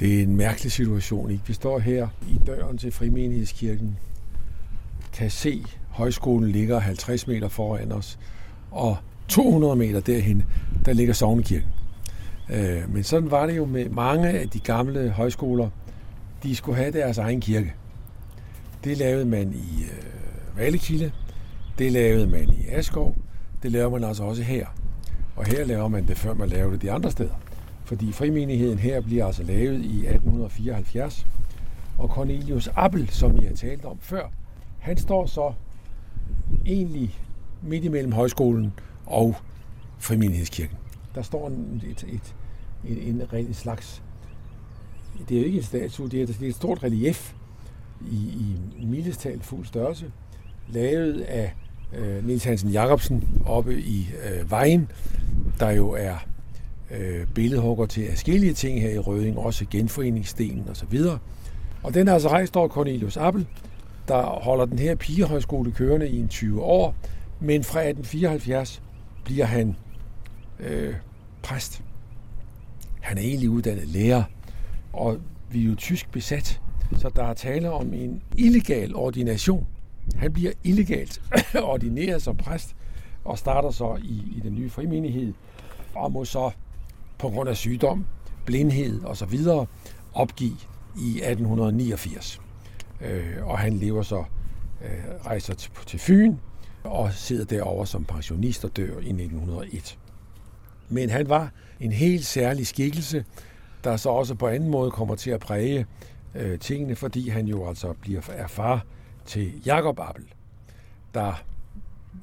Det 0.01 0.19
er 0.19 0.23
en 0.23 0.37
mærkelig 0.37 0.73
situation. 0.73 1.31
Ikke? 1.31 1.43
Vi 1.47 1.53
står 1.53 1.79
her 1.79 2.09
i 2.29 2.41
døren 2.47 2.79
til 2.79 2.93
Frimenighedskirken, 2.93 3.97
kan 5.13 5.31
se, 5.31 5.65
højskolen 5.89 6.51
ligger 6.51 6.79
50 6.79 7.27
meter 7.27 7.49
foran 7.49 7.93
os, 7.93 8.19
og 8.71 8.97
200 9.29 9.77
meter 9.77 10.01
derhen, 10.01 10.45
der 10.85 10.93
ligger 10.93 11.15
Sognekirken. 11.15 11.69
Øh, 12.51 12.95
men 12.95 13.05
sådan 13.05 13.31
var 13.31 13.47
det 13.47 13.57
jo 13.57 13.65
med 13.65 13.89
mange 13.89 14.29
af 14.29 14.49
de 14.49 14.61
gamle 14.61 15.11
højskoler. 15.11 15.69
De 16.43 16.57
skulle 16.57 16.79
have 16.79 16.93
deres 16.93 17.19
egen 17.19 17.41
kirke. 17.41 17.75
Det 18.85 18.99
lavede 18.99 19.25
man 19.25 19.53
i 19.53 19.83
øh, 19.83 20.59
Vallekilde, 20.59 21.05
Valekilde, 21.05 21.13
det 21.79 21.93
lavede 21.93 22.27
man 22.27 22.49
i 22.53 22.67
Askov, 22.69 23.17
det 23.63 23.73
laver 23.73 23.91
man 23.91 24.05
altså 24.05 24.23
også 24.23 24.43
her. 24.43 24.67
Og 25.37 25.47
her 25.47 25.65
laver 25.65 25.89
man 25.89 26.09
det, 26.09 26.19
før 26.19 26.35
man 26.35 26.49
laver 26.49 26.71
det 26.71 26.83
de 26.83 26.93
andre 26.93 27.11
steder 27.11 27.35
fordi 27.91 28.13
frimenigheden 28.13 28.79
her 28.79 29.01
bliver 29.01 29.27
altså 29.27 29.43
lavet 29.43 29.85
i 29.85 30.07
1874. 30.07 31.27
Og 31.99 32.09
Cornelius 32.09 32.69
Appel, 32.77 33.09
som 33.09 33.37
jeg 33.37 33.49
har 33.49 33.57
talt 33.57 33.85
om 33.85 33.99
før, 34.01 34.29
han 34.79 34.97
står 34.97 35.27
så 35.27 35.53
egentlig 36.67 37.19
midt 37.63 37.85
imellem 37.85 38.13
højskolen 38.13 38.73
og 39.07 39.37
Frimenighedskirken. 39.99 40.77
Der 41.15 41.23
står 41.23 41.49
en, 41.49 41.83
et, 41.91 42.05
et, 42.09 42.35
et, 42.85 43.09
en, 43.09 43.23
en 43.33 43.55
slags, 43.55 44.03
det 45.29 45.37
er 45.37 45.41
jo 45.41 45.47
ikke 45.47 45.59
et 45.59 45.65
statue, 45.65 46.09
det 46.09 46.23
er, 46.23 46.27
det 46.27 46.43
er 46.43 46.49
et 46.49 46.55
stort 46.55 46.83
relief 46.83 47.35
i, 48.11 48.57
i 48.79 48.85
mildestal 48.85 49.41
fuld 49.41 49.67
størrelse, 49.67 50.13
lavet 50.69 51.21
af 51.21 51.55
øh, 51.93 52.27
Nils 52.27 52.45
Hansen 52.45 52.71
Jacobsen 52.71 53.43
oppe 53.47 53.81
i 53.81 54.11
øh, 54.25 54.51
Vejen, 54.51 54.91
der 55.61 55.71
jo 55.71 55.91
er 55.91 56.17
øh, 56.91 57.27
billedhugger 57.35 57.87
til 57.87 58.09
forskellige 58.11 58.55
ting 58.55 58.81
her 58.81 58.91
i 58.91 58.99
Røding, 58.99 59.39
også 59.39 59.65
genforeningsstenen 59.71 60.69
og 60.69 60.77
så 60.77 60.87
videre. 60.87 61.19
Og 61.83 61.95
den 61.95 62.09
er 62.09 62.13
altså 62.13 62.29
rejst 62.29 62.57
over 62.57 62.69
Cornelius 62.69 63.17
Appel, 63.17 63.47
der 64.09 64.23
holder 64.23 64.65
den 64.65 64.79
her 64.79 64.95
pigehøjskole 64.95 65.73
kørende 65.73 66.09
i 66.09 66.19
en 66.19 66.29
20 66.29 66.63
år, 66.63 66.95
men 67.41 67.65
fra 67.65 67.81
1874 67.81 68.83
bliver 69.25 69.45
han 69.45 69.77
øh, 70.61 70.95
præst. 71.43 71.83
Han 73.01 73.19
er 73.19 73.23
egentlig 73.23 73.51
uddannet 73.51 73.89
lærer, 73.89 74.23
og 74.93 75.19
vi 75.51 75.65
er 75.65 75.69
jo 75.69 75.75
tysk 75.75 76.11
besat, 76.13 76.61
så 76.97 77.11
der 77.17 77.25
er 77.25 77.35
tale 77.35 77.71
om 77.71 77.95
en 77.95 78.23
illegal 78.37 78.95
ordination. 78.95 79.67
Han 80.17 80.33
bliver 80.33 80.53
illegalt 80.65 81.23
ordineret 81.63 82.23
som 82.23 82.37
præst 82.37 82.77
og 83.25 83.39
starter 83.39 83.71
så 83.71 83.99
i, 84.03 84.23
i 84.37 84.41
den 84.43 84.55
nye 84.55 84.71
frimenighed 84.71 85.33
og 85.95 86.13
må 86.13 86.25
så 86.25 86.51
på 87.21 87.29
grund 87.29 87.49
af 87.49 87.57
sygdom, 87.57 88.07
blindhed 88.47 89.05
osv. 89.05 89.39
opgive 90.13 90.57
i 90.97 91.21
1889. 91.23 92.41
Øh, 93.01 93.37
og 93.43 93.59
han 93.59 93.73
lever 93.73 94.03
så, 94.03 94.25
øh, 94.85 95.27
rejser 95.27 95.55
til, 95.87 95.99
Fyn 95.99 96.37
og 96.85 97.13
sidder 97.13 97.45
derover 97.45 97.85
som 97.85 98.05
pensionist 98.05 98.65
og 98.65 98.77
dør 98.77 98.99
i 98.99 99.13
1901. 99.13 99.99
Men 100.89 101.11
han 101.11 101.29
var 101.29 101.51
en 101.81 101.93
helt 101.93 102.27
særlig 102.27 102.67
skikkelse, 102.67 103.25
der 103.85 103.97
så 103.97 104.09
også 104.09 104.35
på 104.35 104.49
anden 104.49 104.71
måde 104.71 104.91
kommer 104.91 105.15
til 105.15 105.31
at 105.31 105.41
præge 105.41 105.87
øh, 106.35 106.59
tingene, 106.59 106.97
fordi 106.97 107.29
han 107.29 107.47
jo 107.47 107.69
altså 107.69 107.93
bliver 108.01 108.21
er 108.29 108.47
far 108.47 108.85
til 109.27 109.63
Jakob 109.67 109.99
Abel, 110.01 110.25
der 111.15 111.43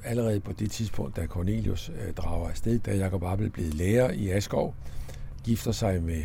allerede 0.04 0.40
på 0.40 0.52
det 0.52 0.70
tidspunkt, 0.70 1.16
da 1.16 1.26
Cornelius 1.26 1.88
øh, 1.88 2.14
drager 2.14 2.48
afsted, 2.48 2.78
da 2.78 2.96
Jakob 2.96 3.22
Appel 3.24 3.50
blev 3.50 3.66
lærer 3.72 4.10
i 4.10 4.30
Askov, 4.30 4.74
gifter 5.44 5.72
sig 5.72 6.02
med 6.02 6.24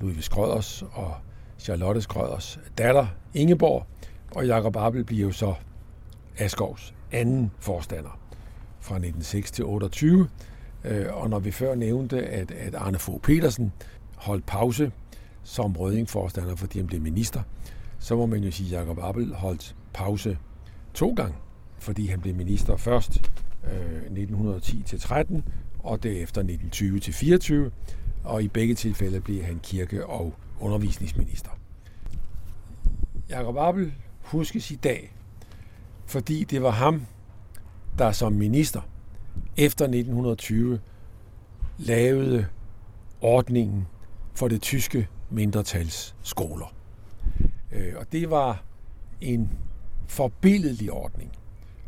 Ludvig 0.00 0.24
Skrøders 0.24 0.82
og 0.92 1.14
Charlotte 1.58 2.02
Skrøders 2.02 2.58
datter 2.78 3.06
Ingeborg, 3.34 3.86
og 4.30 4.46
Jakob 4.46 4.76
Appel 4.76 5.04
bliver 5.04 5.22
jo 5.22 5.32
så 5.32 5.54
Askovs 6.38 6.94
anden 7.12 7.50
forstander 7.58 8.18
fra 8.80 8.94
1906 8.94 9.50
til 9.50 9.64
28. 9.64 10.28
Øh, 10.84 11.06
og 11.10 11.30
når 11.30 11.38
vi 11.38 11.50
før 11.50 11.74
nævnte, 11.74 12.26
at, 12.26 12.50
at 12.50 12.74
Arne 12.74 12.98
Fogh 12.98 13.20
Petersen 13.20 13.72
holdt 14.16 14.46
pause 14.46 14.92
som 15.42 15.76
rødingforstander, 15.76 16.56
fordi 16.56 16.78
han 16.78 16.86
blev 16.86 17.00
minister, 17.00 17.42
så 17.98 18.16
må 18.16 18.26
man 18.26 18.44
jo 18.44 18.50
sige, 18.50 18.76
at 18.76 18.82
Jacob 18.82 18.98
Appel 19.02 19.34
holdt 19.34 19.76
pause 19.92 20.38
to 20.94 21.14
gange, 21.14 21.34
fordi 21.80 22.06
han 22.06 22.20
blev 22.20 22.34
minister 22.34 22.76
først 22.76 23.30
øh, 23.72 24.02
1910-13 24.02 25.40
og 25.78 26.02
derefter 26.02 26.42
1920-24, 27.68 27.70
og 28.24 28.42
i 28.42 28.48
begge 28.48 28.74
tilfælde 28.74 29.20
blev 29.20 29.42
han 29.42 29.60
kirke- 29.62 30.06
og 30.06 30.34
undervisningsminister. 30.60 31.50
Jakob 33.30 33.56
Abel 33.58 33.92
huskes 34.20 34.70
i 34.70 34.74
dag, 34.74 35.14
fordi 36.06 36.44
det 36.44 36.62
var 36.62 36.70
ham, 36.70 37.06
der 37.98 38.12
som 38.12 38.32
minister 38.32 38.80
efter 39.56 39.84
1920 39.84 40.80
lavede 41.78 42.46
ordningen 43.20 43.86
for 44.34 44.48
det 44.48 44.62
tyske 44.62 45.08
mindretals 45.30 46.16
skoler. 46.22 46.74
Øh, 47.72 47.92
og 47.96 48.12
det 48.12 48.30
var 48.30 48.64
en 49.20 49.50
forbilledlig 50.08 50.92
ordning, 50.92 51.32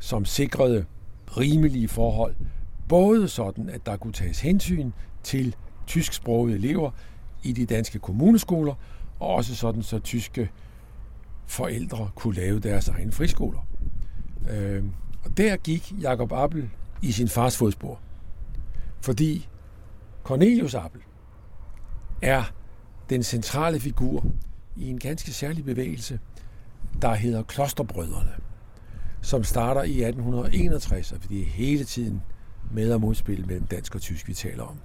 som 0.02 0.24
sikrede 0.24 0.84
rimelige 1.36 1.88
forhold, 1.88 2.34
både 2.88 3.28
sådan, 3.28 3.70
at 3.70 3.86
der 3.86 3.96
kunne 3.96 4.12
tages 4.12 4.40
hensyn 4.40 4.90
til 5.22 5.56
tysksprogede 5.86 6.54
elever 6.54 6.90
i 7.42 7.52
de 7.52 7.66
danske 7.66 7.98
kommuneskoler, 7.98 8.74
og 9.20 9.28
også 9.28 9.56
sådan, 9.56 9.82
så 9.82 9.98
tyske 9.98 10.50
forældre 11.46 12.10
kunne 12.14 12.34
lave 12.34 12.60
deres 12.60 12.88
egne 12.88 13.12
friskoler. 13.12 13.66
Øh, 14.50 14.84
og 15.24 15.36
der 15.36 15.56
gik 15.56 15.92
Jakob 16.00 16.32
Appel 16.32 16.70
i 17.02 17.12
sin 17.12 17.28
fars 17.28 17.56
fodspor. 17.56 18.00
Fordi 19.00 19.48
Cornelius 20.24 20.74
Appel 20.74 21.00
er 22.22 22.44
den 23.10 23.22
centrale 23.22 23.80
figur 23.80 24.26
i 24.76 24.88
en 24.88 24.98
ganske 24.98 25.32
særlig 25.32 25.64
bevægelse, 25.64 26.18
der 27.02 27.14
hedder 27.14 27.42
Klosterbrødrene, 27.42 28.32
som 29.22 29.44
starter 29.44 29.82
i 29.82 30.02
1861, 30.02 31.12
og 31.12 31.18
det 31.28 31.40
er 31.40 31.44
hele 31.44 31.84
tiden 31.84 32.22
med- 32.72 32.92
og 32.92 33.00
modspil 33.00 33.46
mellem 33.46 33.66
dansk 33.66 33.94
og 33.94 34.00
tysk, 34.00 34.28
vi 34.28 34.34
taler 34.34 34.62
om. 34.62 34.76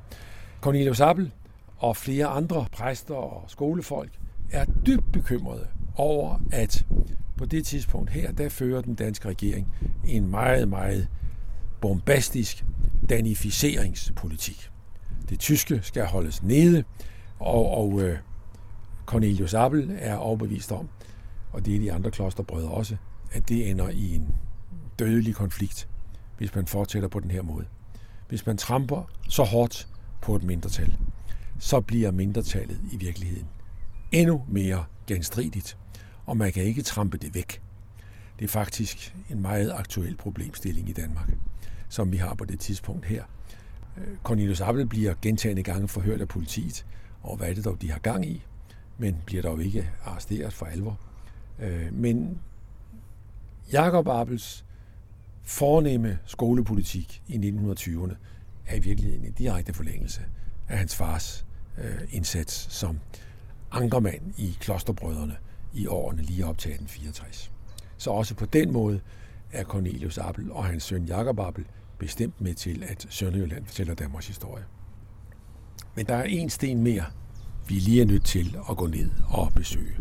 Cornelius 0.62 1.00
Appel 1.00 1.32
og 1.78 1.98
flere 1.98 2.26
andre 2.26 2.66
præster 2.72 3.16
og 3.16 3.44
skolefolk 3.48 4.12
er 4.52 4.66
dybt 4.86 5.12
bekymrede 5.12 5.68
over, 5.96 6.40
at 6.52 6.86
på 7.38 7.46
det 7.46 7.66
tidspunkt 7.66 8.10
her, 8.10 8.32
der 8.32 8.50
fører 8.50 8.82
den 8.82 8.96
danske 8.96 9.30
regering 9.30 9.74
en 10.08 10.32
meget, 10.32 10.68
meget 10.68 11.08
bombastisk 11.82 12.66
danificeringspolitik. 13.10 14.70
Det 15.30 15.40
tyske 15.40 15.80
skal 15.84 16.06
holdes 16.06 16.44
nede, 16.44 16.84
og, 17.40 17.72
og 17.72 18.02
øh, 18.02 18.18
Cornelius 19.06 19.54
Appel 19.54 19.96
er 20.00 20.16
overbevist 20.16 20.72
om, 20.72 20.90
og 21.54 21.66
det 21.66 21.76
er 21.76 21.80
de 21.80 21.94
andre 21.94 22.12
klosterbrødre 22.12 22.70
også, 22.70 22.98
at 23.32 23.50
det 23.50 23.70
ender 23.70 23.90
i 23.90 24.16
en 24.16 24.36
dødelig 25.00 25.36
konflikt, 25.36 25.88
hvis 26.38 26.56
man 26.56 26.68
fortsætter 26.68 27.10
på 27.10 27.20
den 27.20 27.32
her 27.32 27.42
måde. 27.42 27.66
Hvis 28.30 28.46
man 28.46 28.58
tramper 28.58 29.12
så 29.30 29.44
hårdt 29.44 29.88
på 30.22 30.36
et 30.36 30.44
mindretal, 30.44 30.98
så 31.60 31.82
bliver 31.82 32.12
mindretallet 32.12 32.80
i 32.92 32.98
virkeligheden 32.98 33.48
endnu 34.12 34.46
mere 34.48 34.86
genstridigt, 35.08 35.78
og 36.26 36.38
man 36.38 36.52
kan 36.52 36.64
ikke 36.64 36.82
trampe 36.82 37.18
det 37.18 37.36
væk. 37.36 37.62
Det 38.40 38.46
er 38.46 38.50
faktisk 38.50 39.16
en 39.30 39.42
meget 39.42 39.72
aktuel 39.72 40.16
problemstilling 40.16 40.90
i 40.90 40.94
Danmark, 40.94 41.30
som 41.90 42.12
vi 42.12 42.18
har 42.18 42.34
på 42.34 42.46
det 42.46 42.60
tidspunkt 42.60 43.06
her. 43.06 43.24
Øh, 43.98 44.18
Cornelius 44.24 44.62
Appel 44.62 44.88
bliver 44.88 45.14
gentagende 45.22 45.64
gange 45.64 45.88
forhørt 45.88 46.22
af 46.22 46.28
politiet, 46.28 46.86
og 47.24 47.38
hvad 47.38 47.50
er 47.50 47.54
det 47.54 47.66
dog, 47.66 47.82
de 47.82 47.92
har 47.92 48.00
gang 48.00 48.26
i, 48.26 48.44
men 48.98 49.18
bliver 49.26 49.42
dog 49.42 49.64
ikke 49.64 49.90
arresteret 50.06 50.54
for 50.54 50.66
alvor. 50.66 51.00
Øh, 51.60 51.94
men 51.94 52.40
Jakob 53.72 54.08
Appels 54.08 54.66
fornemme 55.44 56.20
skolepolitik 56.26 57.22
i 57.28 57.38
1920'erne 57.38 58.16
er 58.68 58.76
i 58.76 58.80
virkeligheden 58.80 59.26
en 59.26 59.32
direkte 59.32 59.74
forlængelse 59.74 60.22
af 60.68 60.78
hans 60.78 60.96
fars 60.96 61.46
øh, 61.78 62.02
indsats 62.12 62.74
som 62.74 63.00
ankermand 63.72 64.22
i 64.38 64.58
klosterbrødrene 64.60 65.36
i 65.74 65.88
årene 65.88 66.22
lige 66.22 66.46
op 66.46 66.58
til 66.58 66.72
1864. 66.72 67.52
Så 67.98 68.12
også 68.12 68.36
på 68.36 68.46
den 68.46 68.74
måde 68.74 69.00
er 69.52 69.64
Cornelius 69.64 70.18
Appel 70.18 70.52
og 70.52 70.66
hans 70.66 70.84
søn 70.84 71.06
Jakob 71.06 71.40
Appel 71.40 71.66
bestemt 71.98 72.42
med 72.42 72.54
til, 72.54 72.84
at 72.84 73.08
Sønderjylland 73.10 73.66
fortæller 73.66 73.94
Danmarks 73.94 74.28
historie. 74.28 74.64
Men 75.96 76.06
der 76.06 76.16
er 76.16 76.24
en 76.24 76.50
sten 76.50 76.84
mere, 76.84 77.06
vi 77.68 77.74
lige 77.74 78.02
er 78.02 78.06
nødt 78.06 78.26
til 78.26 78.58
at 78.70 78.78
gå 78.78 78.88
ned 78.88 79.10
og 79.30 79.52
besøge. 79.56 79.96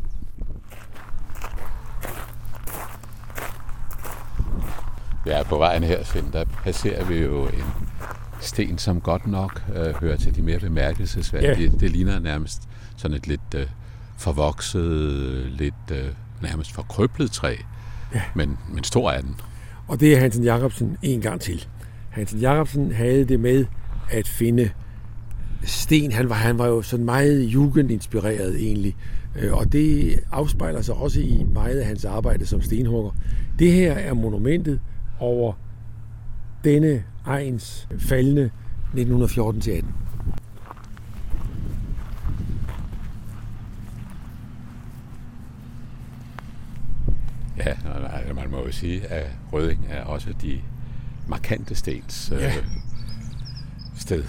Ja, 5.27 5.43
på 5.43 5.59
vejen 5.59 5.83
herhen, 5.83 6.25
der 6.33 6.45
passerer 6.45 7.05
vi 7.05 7.19
jo 7.19 7.47
en 7.47 7.65
sten, 8.41 8.79
som 8.79 9.01
godt 9.01 9.27
nok 9.27 9.63
øh, 9.77 9.95
hører 9.95 10.17
til 10.17 10.37
de 10.37 10.43
mere 10.43 10.59
bemærkelsesværdige. 10.59 11.71
Ja. 11.71 11.79
Det 11.81 11.91
ligner 11.91 12.19
nærmest 12.19 12.63
sådan 12.97 13.17
et 13.17 13.27
lidt 13.27 13.55
øh, 13.55 13.67
forvokset, 14.19 14.93
lidt 15.51 15.75
øh, 15.93 16.09
nærmest 16.43 16.73
forkrøblet 16.73 17.31
træ, 17.31 17.55
ja. 18.15 18.23
men, 18.35 18.59
men 18.73 18.85
stor 18.85 19.11
er 19.11 19.21
den. 19.21 19.41
Og 19.89 20.01
det 20.01 20.15
er 20.15 20.21
Hansen 20.21 20.45
Jacobsen 20.45 20.97
en 21.03 21.21
gang 21.21 21.41
til. 21.41 21.67
Hansen 22.11 22.41
Jacobsen 22.41 22.93
havde 22.93 23.25
det 23.25 23.41
med 23.41 23.67
at 24.11 24.29
finde 24.29 24.71
sten. 25.65 26.13
Han 26.13 26.29
var, 26.29 26.35
han 26.35 26.59
var 26.59 26.67
jo 26.67 26.83
sådan 26.83 27.05
meget 27.05 27.43
jugendinspireret 27.43 28.57
egentlig, 28.67 28.97
øh, 29.37 29.53
og 29.53 29.73
det 29.73 30.19
afspejler 30.33 30.83
sig 30.83 30.95
også 30.95 31.21
i 31.21 31.47
meget 31.55 31.79
af 31.79 31.87
hans 31.87 32.05
arbejde 32.05 32.47
som 32.47 32.63
stenhugger. 32.63 33.11
Det 33.59 33.73
her 33.73 33.93
er 33.93 34.15
monumentet 34.15 34.81
over 35.19 35.53
denne 36.65 37.05
ejens 37.27 37.89
faldende 37.99 38.51
1914-18. 38.95 39.85
Ja, 47.57 47.75
man 48.35 48.51
må 48.51 48.67
jo 48.67 48.73
sige, 48.73 49.07
at 49.07 49.31
Røding 49.53 49.87
er 49.91 50.05
også 50.05 50.35
de 50.43 50.61
markante 51.29 51.75
stens 51.75 52.33
øh, 52.35 52.41
ja. 52.41 52.53
sted. 53.97 54.25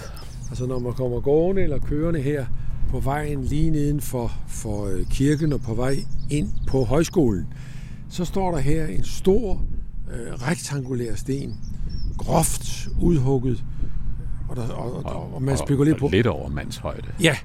Altså 0.48 0.66
når 0.66 0.78
man 0.78 0.92
kommer 0.92 1.20
gående 1.20 1.62
eller 1.62 1.78
kørende 1.78 2.20
her 2.20 2.46
på 2.88 3.00
vejen 3.00 3.44
lige 3.44 3.70
neden 3.70 4.00
for, 4.00 4.32
for 4.46 4.86
øh, 4.86 5.06
kirken 5.06 5.52
og 5.52 5.60
på 5.60 5.74
vej 5.74 5.96
ind 6.30 6.48
på 6.66 6.84
højskolen, 6.84 7.46
så 8.08 8.24
står 8.24 8.50
der 8.50 8.58
her 8.58 8.86
en 8.86 9.04
stor 9.04 9.62
øh, 10.10 10.32
rektangulær 10.32 11.14
sten, 11.14 11.56
groft 12.18 12.88
udhugget, 13.00 13.64
og, 14.48 14.56
der, 14.56 14.68
og, 14.68 15.04
og, 15.04 15.34
og 15.34 15.42
man 15.42 15.56
spekulerer 15.56 15.98
på... 15.98 16.04
Og 16.06 16.10
lidt 16.10 16.26
over 16.26 16.48
mandshøjde. 16.48 17.08
Ja. 17.20 17.36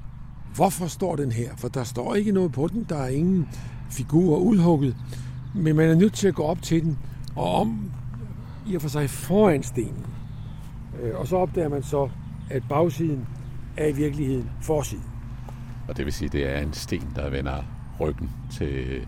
Hvorfor 0.55 0.87
står 0.87 1.15
den 1.15 1.31
her? 1.31 1.55
For 1.57 1.67
der 1.67 1.83
står 1.83 2.15
ikke 2.15 2.31
noget 2.31 2.51
på 2.51 2.67
den, 2.67 2.85
der 2.89 2.97
er 2.97 3.07
ingen 3.07 3.47
figurer 3.89 4.39
udhugget, 4.39 4.95
men 5.55 5.75
man 5.75 5.89
er 5.89 5.95
nødt 5.95 6.13
til 6.13 6.27
at 6.27 6.35
gå 6.35 6.43
op 6.43 6.61
til 6.61 6.83
den, 6.83 6.97
og 7.35 7.55
om 7.55 7.91
i 8.67 8.75
og 8.75 8.81
for 8.81 8.89
sig 8.89 9.09
foran 9.09 9.63
stenen. 9.63 10.05
Øh, 11.01 11.19
og 11.19 11.27
så 11.27 11.35
opdager 11.35 11.69
man 11.69 11.83
så, 11.83 12.09
at 12.49 12.63
bagsiden 12.69 13.27
er 13.77 13.87
i 13.87 13.91
virkeligheden 13.91 14.49
forsiden. 14.61 15.03
Og 15.87 15.97
det 15.97 16.05
vil 16.05 16.13
sige, 16.13 16.25
at 16.25 16.33
det 16.33 16.49
er 16.49 16.59
en 16.59 16.73
sten, 16.73 17.07
der 17.15 17.29
vender 17.29 17.63
ryggen 17.99 18.31
til, 18.51 19.07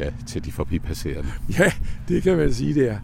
ja, 0.00 0.12
til 0.26 0.44
de 0.44 0.52
forbipasserende. 0.52 1.30
Ja, 1.58 1.72
det 2.08 2.22
kan 2.22 2.36
man 2.36 2.54
sige, 2.54 2.74
det 2.74 2.88
er. 2.88 2.98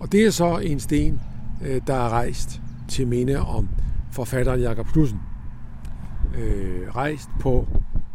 Og 0.00 0.12
det 0.12 0.26
er 0.26 0.30
så 0.30 0.58
en 0.58 0.80
sten, 0.80 1.20
øh, 1.64 1.80
der 1.86 1.94
er 1.94 2.08
rejst 2.08 2.60
til 2.88 3.06
minde 3.06 3.36
om 3.36 3.68
forfatteren 4.12 4.60
Jakob 4.60 4.86
Knudsen. 4.86 5.20
Øh, 6.38 6.96
rejst 6.96 7.28
på 7.40 7.68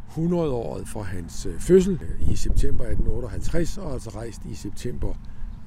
100-året 0.10 0.88
for 0.88 1.04
hans 1.04 1.46
øh, 1.46 1.60
fødsel 1.60 2.00
øh, 2.02 2.32
i 2.32 2.36
september 2.36 2.84
1858, 2.84 3.78
og 3.78 3.94
altså 3.94 4.10
rejst 4.10 4.42
i 4.46 4.56
september 4.56 5.14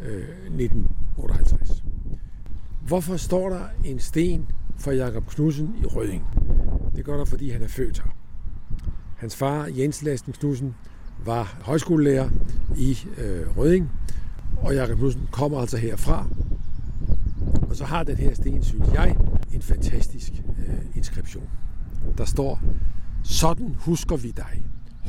1958. 0.01 1.85
Hvorfor 2.87 3.17
står 3.17 3.49
der 3.49 3.63
en 3.85 3.99
sten 3.99 4.47
for 4.79 4.91
Jakob 4.91 5.27
Knudsen 5.27 5.75
i 5.83 5.87
Røding? 5.87 6.25
Det 6.97 7.05
gør 7.05 7.17
der, 7.17 7.25
fordi 7.25 7.51
han 7.51 7.63
er 7.63 7.69
født 7.69 7.99
her. 7.99 8.11
Hans 9.17 9.37
far, 9.37 9.69
Jens 9.77 10.03
Lasten 10.03 10.33
Knudsen, 10.33 10.75
var 11.25 11.59
højskolelærer 11.63 12.29
i 12.77 12.99
øh, 13.19 13.57
Røding, 13.57 13.91
og 14.63 14.75
Jakob 14.75 14.99
Knudsen 14.99 15.29
kommer 15.31 15.59
altså 15.59 15.77
herfra. 15.77 16.27
Og 17.71 17.77
så 17.77 17.85
har 17.85 18.03
den 18.03 18.17
her 18.17 18.35
sten, 18.35 18.63
synes 18.63 18.89
jeg, 18.95 19.17
en 19.53 19.63
fantastisk 19.63 20.33
øh, 20.69 20.97
inskription. 20.97 21.49
Der 22.19 22.25
står, 22.25 22.61
sådan 23.25 23.75
husker 23.79 24.17
vi 24.17 24.31
dig, 24.31 24.63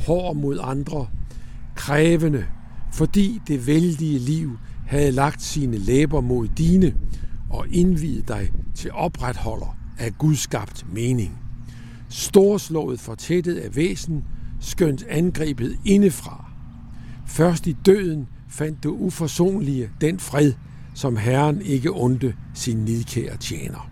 hård 0.06 0.36
mod 0.36 0.58
andre, 0.62 1.06
krævende, 1.74 2.46
fordi 2.92 3.40
det 3.46 3.66
vældige 3.66 4.18
liv 4.18 4.58
havde 4.86 5.12
lagt 5.12 5.42
sine 5.42 5.76
læber 5.76 6.20
mod 6.20 6.48
dine 6.48 6.94
og 7.50 7.66
indvidet 7.68 8.28
dig 8.28 8.52
til 8.74 8.92
opretholder 8.92 9.76
af 9.98 10.18
gudskabt 10.18 10.86
mening. 10.92 11.38
Storslået 12.08 13.00
fortættet 13.00 13.56
af 13.56 13.76
væsen, 13.76 14.24
skønt 14.62 15.04
angrebet 15.08 15.76
indefra. 15.84 16.50
Først 17.26 17.66
i 17.66 17.76
døden 17.86 18.28
fandt 18.48 18.84
du 18.84 18.96
uforsonlige 18.96 19.90
den 20.00 20.18
fred, 20.18 20.52
som 20.94 21.16
Herren 21.16 21.62
ikke 21.62 21.92
undte 21.92 22.34
sin 22.54 22.76
nidkære 22.76 23.36
tjener. 23.36 23.90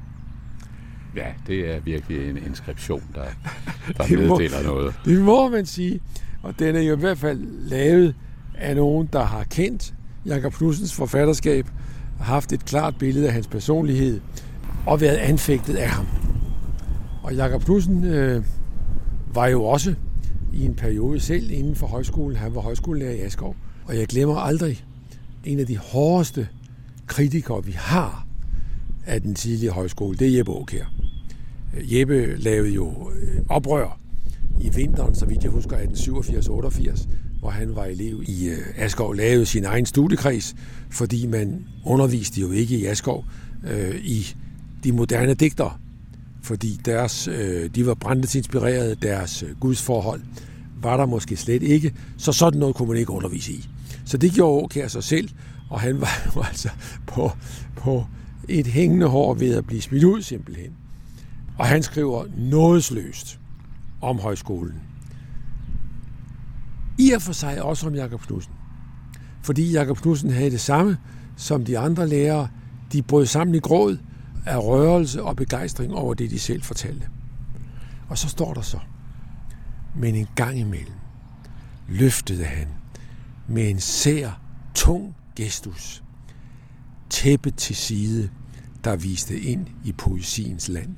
Ja, 1.16 1.26
det 1.46 1.74
er 1.74 1.80
virkelig 1.80 2.30
en 2.30 2.36
inskription, 2.36 3.02
der, 3.14 3.24
der 3.96 4.04
det 4.04 4.28
må, 4.28 4.38
meddeler 4.38 4.62
noget. 4.62 4.94
Det 5.04 5.20
må 5.20 5.48
man 5.48 5.66
sige. 5.66 6.00
Og 6.42 6.58
den 6.58 6.76
er 6.76 6.80
jo 6.80 6.96
i 6.96 7.00
hvert 7.00 7.18
fald 7.18 7.68
lavet 7.68 8.14
af 8.54 8.76
nogen, 8.76 9.08
der 9.12 9.24
har 9.24 9.44
kendt 9.44 9.94
Jakob 10.26 10.52
Knudsens 10.52 10.94
forfatterskab, 10.94 11.66
haft 12.20 12.52
et 12.52 12.64
klart 12.64 12.96
billede 12.98 13.26
af 13.26 13.32
hans 13.32 13.46
personlighed 13.46 14.20
og 14.86 15.00
været 15.00 15.16
anfægtet 15.16 15.74
af 15.74 15.88
ham. 15.88 16.06
Og 17.22 17.34
Jakob 17.34 17.64
Knudsen 17.64 18.04
øh, 18.04 18.44
var 19.34 19.46
jo 19.46 19.64
også 19.64 19.94
i 20.52 20.64
en 20.64 20.74
periode 20.74 21.20
selv 21.20 21.50
inden 21.50 21.76
for 21.76 21.86
højskolen. 21.86 22.36
Han 22.36 22.54
var 22.54 22.60
højskolelærer 22.60 23.12
i 23.12 23.20
Askov. 23.20 23.56
Og 23.84 23.96
jeg 23.96 24.06
glemmer 24.06 24.36
aldrig 24.36 24.84
en 25.44 25.58
af 25.58 25.66
de 25.66 25.76
hårdeste 25.76 26.48
kritikere, 27.06 27.64
vi 27.64 27.72
har 27.72 28.26
af 29.06 29.22
den 29.22 29.34
tidlige 29.34 29.70
højskole. 29.70 30.16
Det 30.16 30.28
er 30.28 30.36
Jeppe 30.36 30.52
Aukær. 30.52 30.84
Øh, 31.76 31.98
Jeppe 31.98 32.36
lavede 32.36 32.70
jo 32.70 33.10
øh, 33.20 33.40
oprør 33.48 33.98
i 34.60 34.68
vinteren, 34.68 35.14
så 35.14 35.26
vidt 35.26 35.42
jeg 35.42 35.50
husker, 35.50 35.76
1887-88, 35.78 37.08
hvor 37.40 37.50
han 37.50 37.76
var 37.76 37.84
elev 37.84 38.22
i 38.26 38.48
øh, 38.48 38.58
Askov, 38.76 39.14
lavede 39.14 39.46
sin 39.46 39.64
egen 39.64 39.86
studiekreds, 39.86 40.54
fordi 40.90 41.26
man 41.26 41.66
underviste 41.84 42.40
jo 42.40 42.50
ikke 42.50 42.78
i 42.78 42.84
Askov 42.84 43.24
øh, 43.70 43.96
i 44.04 44.34
de 44.84 44.92
moderne 44.92 45.34
digtere, 45.34 45.72
fordi 46.42 46.80
deres, 46.84 47.28
øh, 47.28 47.70
de 47.74 47.86
var 47.86 47.94
brændt 47.94 48.34
inspireret, 48.34 49.02
deres 49.02 49.42
øh, 49.42 49.60
gudsforhold 49.60 50.20
var 50.82 50.96
der 50.96 51.06
måske 51.06 51.36
slet 51.36 51.62
ikke, 51.62 51.94
så 52.18 52.32
sådan 52.32 52.60
noget 52.60 52.74
kunne 52.74 52.88
man 52.88 52.96
ikke 52.96 53.10
undervise 53.10 53.52
i. 53.52 53.68
Så 54.04 54.16
det 54.16 54.32
gjorde 54.32 54.64
Åkær 54.64 54.88
sig 54.88 55.04
selv, 55.04 55.28
og 55.70 55.80
han 55.80 56.00
var 56.00 56.30
jo 56.36 56.42
altså 56.50 56.68
på, 57.06 57.30
på 57.76 58.06
et 58.48 58.66
hængende 58.66 59.06
hår 59.06 59.34
ved 59.34 59.54
at 59.54 59.66
blive 59.66 59.82
smidt 59.82 60.04
ud 60.04 60.22
simpelthen. 60.22 60.70
Og 61.58 61.66
han 61.66 61.82
skriver 61.82 62.24
nådesløst 62.36 63.38
om 64.00 64.18
højskolen. 64.18 64.74
I 66.98 67.10
og 67.10 67.22
for 67.22 67.32
sig 67.32 67.62
også 67.62 67.86
om 67.86 67.94
Jakob 67.94 68.20
Knudsen. 68.20 68.52
Fordi 69.42 69.70
Jakob 69.70 69.98
Knudsen 69.98 70.30
havde 70.30 70.50
det 70.50 70.60
samme 70.60 70.96
som 71.36 71.64
de 71.64 71.78
andre 71.78 72.08
lærere. 72.08 72.48
De 72.92 73.02
brød 73.02 73.26
sammen 73.26 73.54
i 73.54 73.58
gråd 73.58 73.98
af 74.46 74.64
rørelse 74.64 75.22
og 75.22 75.36
begejstring 75.36 75.94
over 75.94 76.14
det, 76.14 76.30
de 76.30 76.38
selv 76.38 76.62
fortalte. 76.62 77.08
Og 78.08 78.18
så 78.18 78.28
står 78.28 78.54
der 78.54 78.60
så, 78.60 78.78
men 79.96 80.14
en 80.14 80.28
gang 80.34 80.58
imellem 80.58 80.94
løftede 81.88 82.44
han 82.44 82.68
med 83.48 83.70
en 83.70 83.80
sær, 83.80 84.40
tung 84.74 85.16
gestus 85.36 86.02
tæppe 87.10 87.50
til 87.50 87.76
side, 87.76 88.30
der 88.84 88.96
viste 88.96 89.40
ind 89.40 89.66
i 89.84 89.92
poesiens 89.92 90.68
land. 90.68 90.94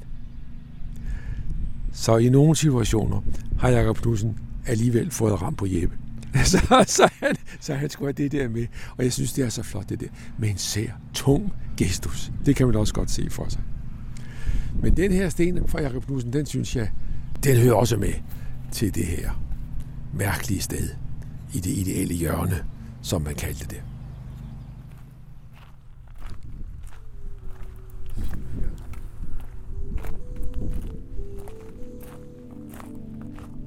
Så 1.92 2.16
i 2.16 2.28
nogle 2.28 2.56
situationer 2.56 3.20
har 3.58 3.68
Jakob 3.68 3.98
Knudsen 3.98 4.38
alligevel 4.66 5.10
fået 5.10 5.42
ram 5.42 5.54
på 5.54 5.66
Jeppe. 5.66 5.98
Så, 6.44 6.84
så, 6.86 7.08
han, 7.20 7.36
så 7.60 7.74
han 7.74 7.90
skulle 7.90 8.06
have 8.06 8.24
det 8.24 8.32
der 8.32 8.48
med. 8.48 8.66
Og 8.96 9.04
jeg 9.04 9.12
synes, 9.12 9.32
det 9.32 9.44
er 9.44 9.48
så 9.48 9.62
flot, 9.62 9.88
det 9.88 10.00
der. 10.00 10.06
Med 10.38 10.50
en 10.50 10.58
sær, 10.58 10.90
tung 11.14 11.52
gestus. 11.76 12.32
Det 12.46 12.56
kan 12.56 12.66
man 12.66 12.76
også 12.76 12.94
godt 12.94 13.10
se 13.10 13.30
for 13.30 13.48
sig. 13.48 13.60
Men 14.82 14.96
den 14.96 15.12
her 15.12 15.28
sten 15.28 15.68
fra 15.68 15.82
Jakob 15.82 16.06
Knudsen, 16.06 16.32
den 16.32 16.46
synes 16.46 16.76
jeg, 16.76 16.90
den 17.44 17.56
hører 17.56 17.74
også 17.74 17.96
med 17.96 18.12
til 18.72 18.94
det 18.94 19.06
her 19.06 19.30
mærkelige 20.14 20.60
sted 20.60 20.88
i 21.54 21.60
det 21.60 21.70
ideelle 21.70 22.14
hjørne, 22.14 22.64
som 23.02 23.22
man 23.22 23.34
kaldte 23.34 23.66
det. 23.70 23.82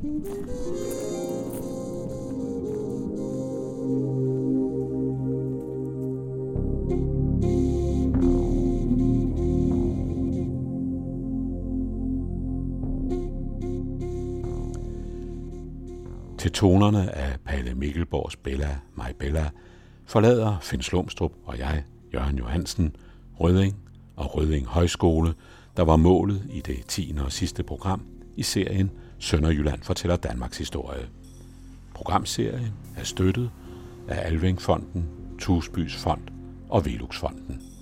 Til 0.01 0.94
tonerne 16.55 17.15
af 17.15 17.39
Palle 17.45 17.73
Mikkelborgs 17.73 18.35
Bella, 18.35 18.79
My 18.95 19.13
Bella, 19.19 19.49
forlader 20.05 20.57
Finn 20.61 20.81
Slumstrup 20.81 21.31
og 21.45 21.59
jeg, 21.59 21.83
Jørgen 22.13 22.37
Johansen, 22.37 22.95
Rødding 23.39 23.75
og 24.15 24.35
Rødding 24.35 24.65
Højskole, 24.65 25.33
der 25.77 25.83
var 25.83 25.95
målet 25.95 26.43
i 26.49 26.61
det 26.61 26.85
10. 26.87 27.15
og 27.25 27.31
sidste 27.31 27.63
program 27.63 28.05
i 28.35 28.43
serien 28.43 28.91
Sønderjylland 29.19 29.83
fortæller 29.83 30.15
Danmarks 30.15 30.57
historie. 30.57 31.07
Programserien 31.93 32.73
er 32.97 33.03
støttet 33.03 33.51
af 34.07 34.27
Alvingfonden, 34.27 35.09
Tusbys 35.39 35.95
Fond 35.95 36.21
og 36.69 36.85
Veluxfonden. 36.85 37.74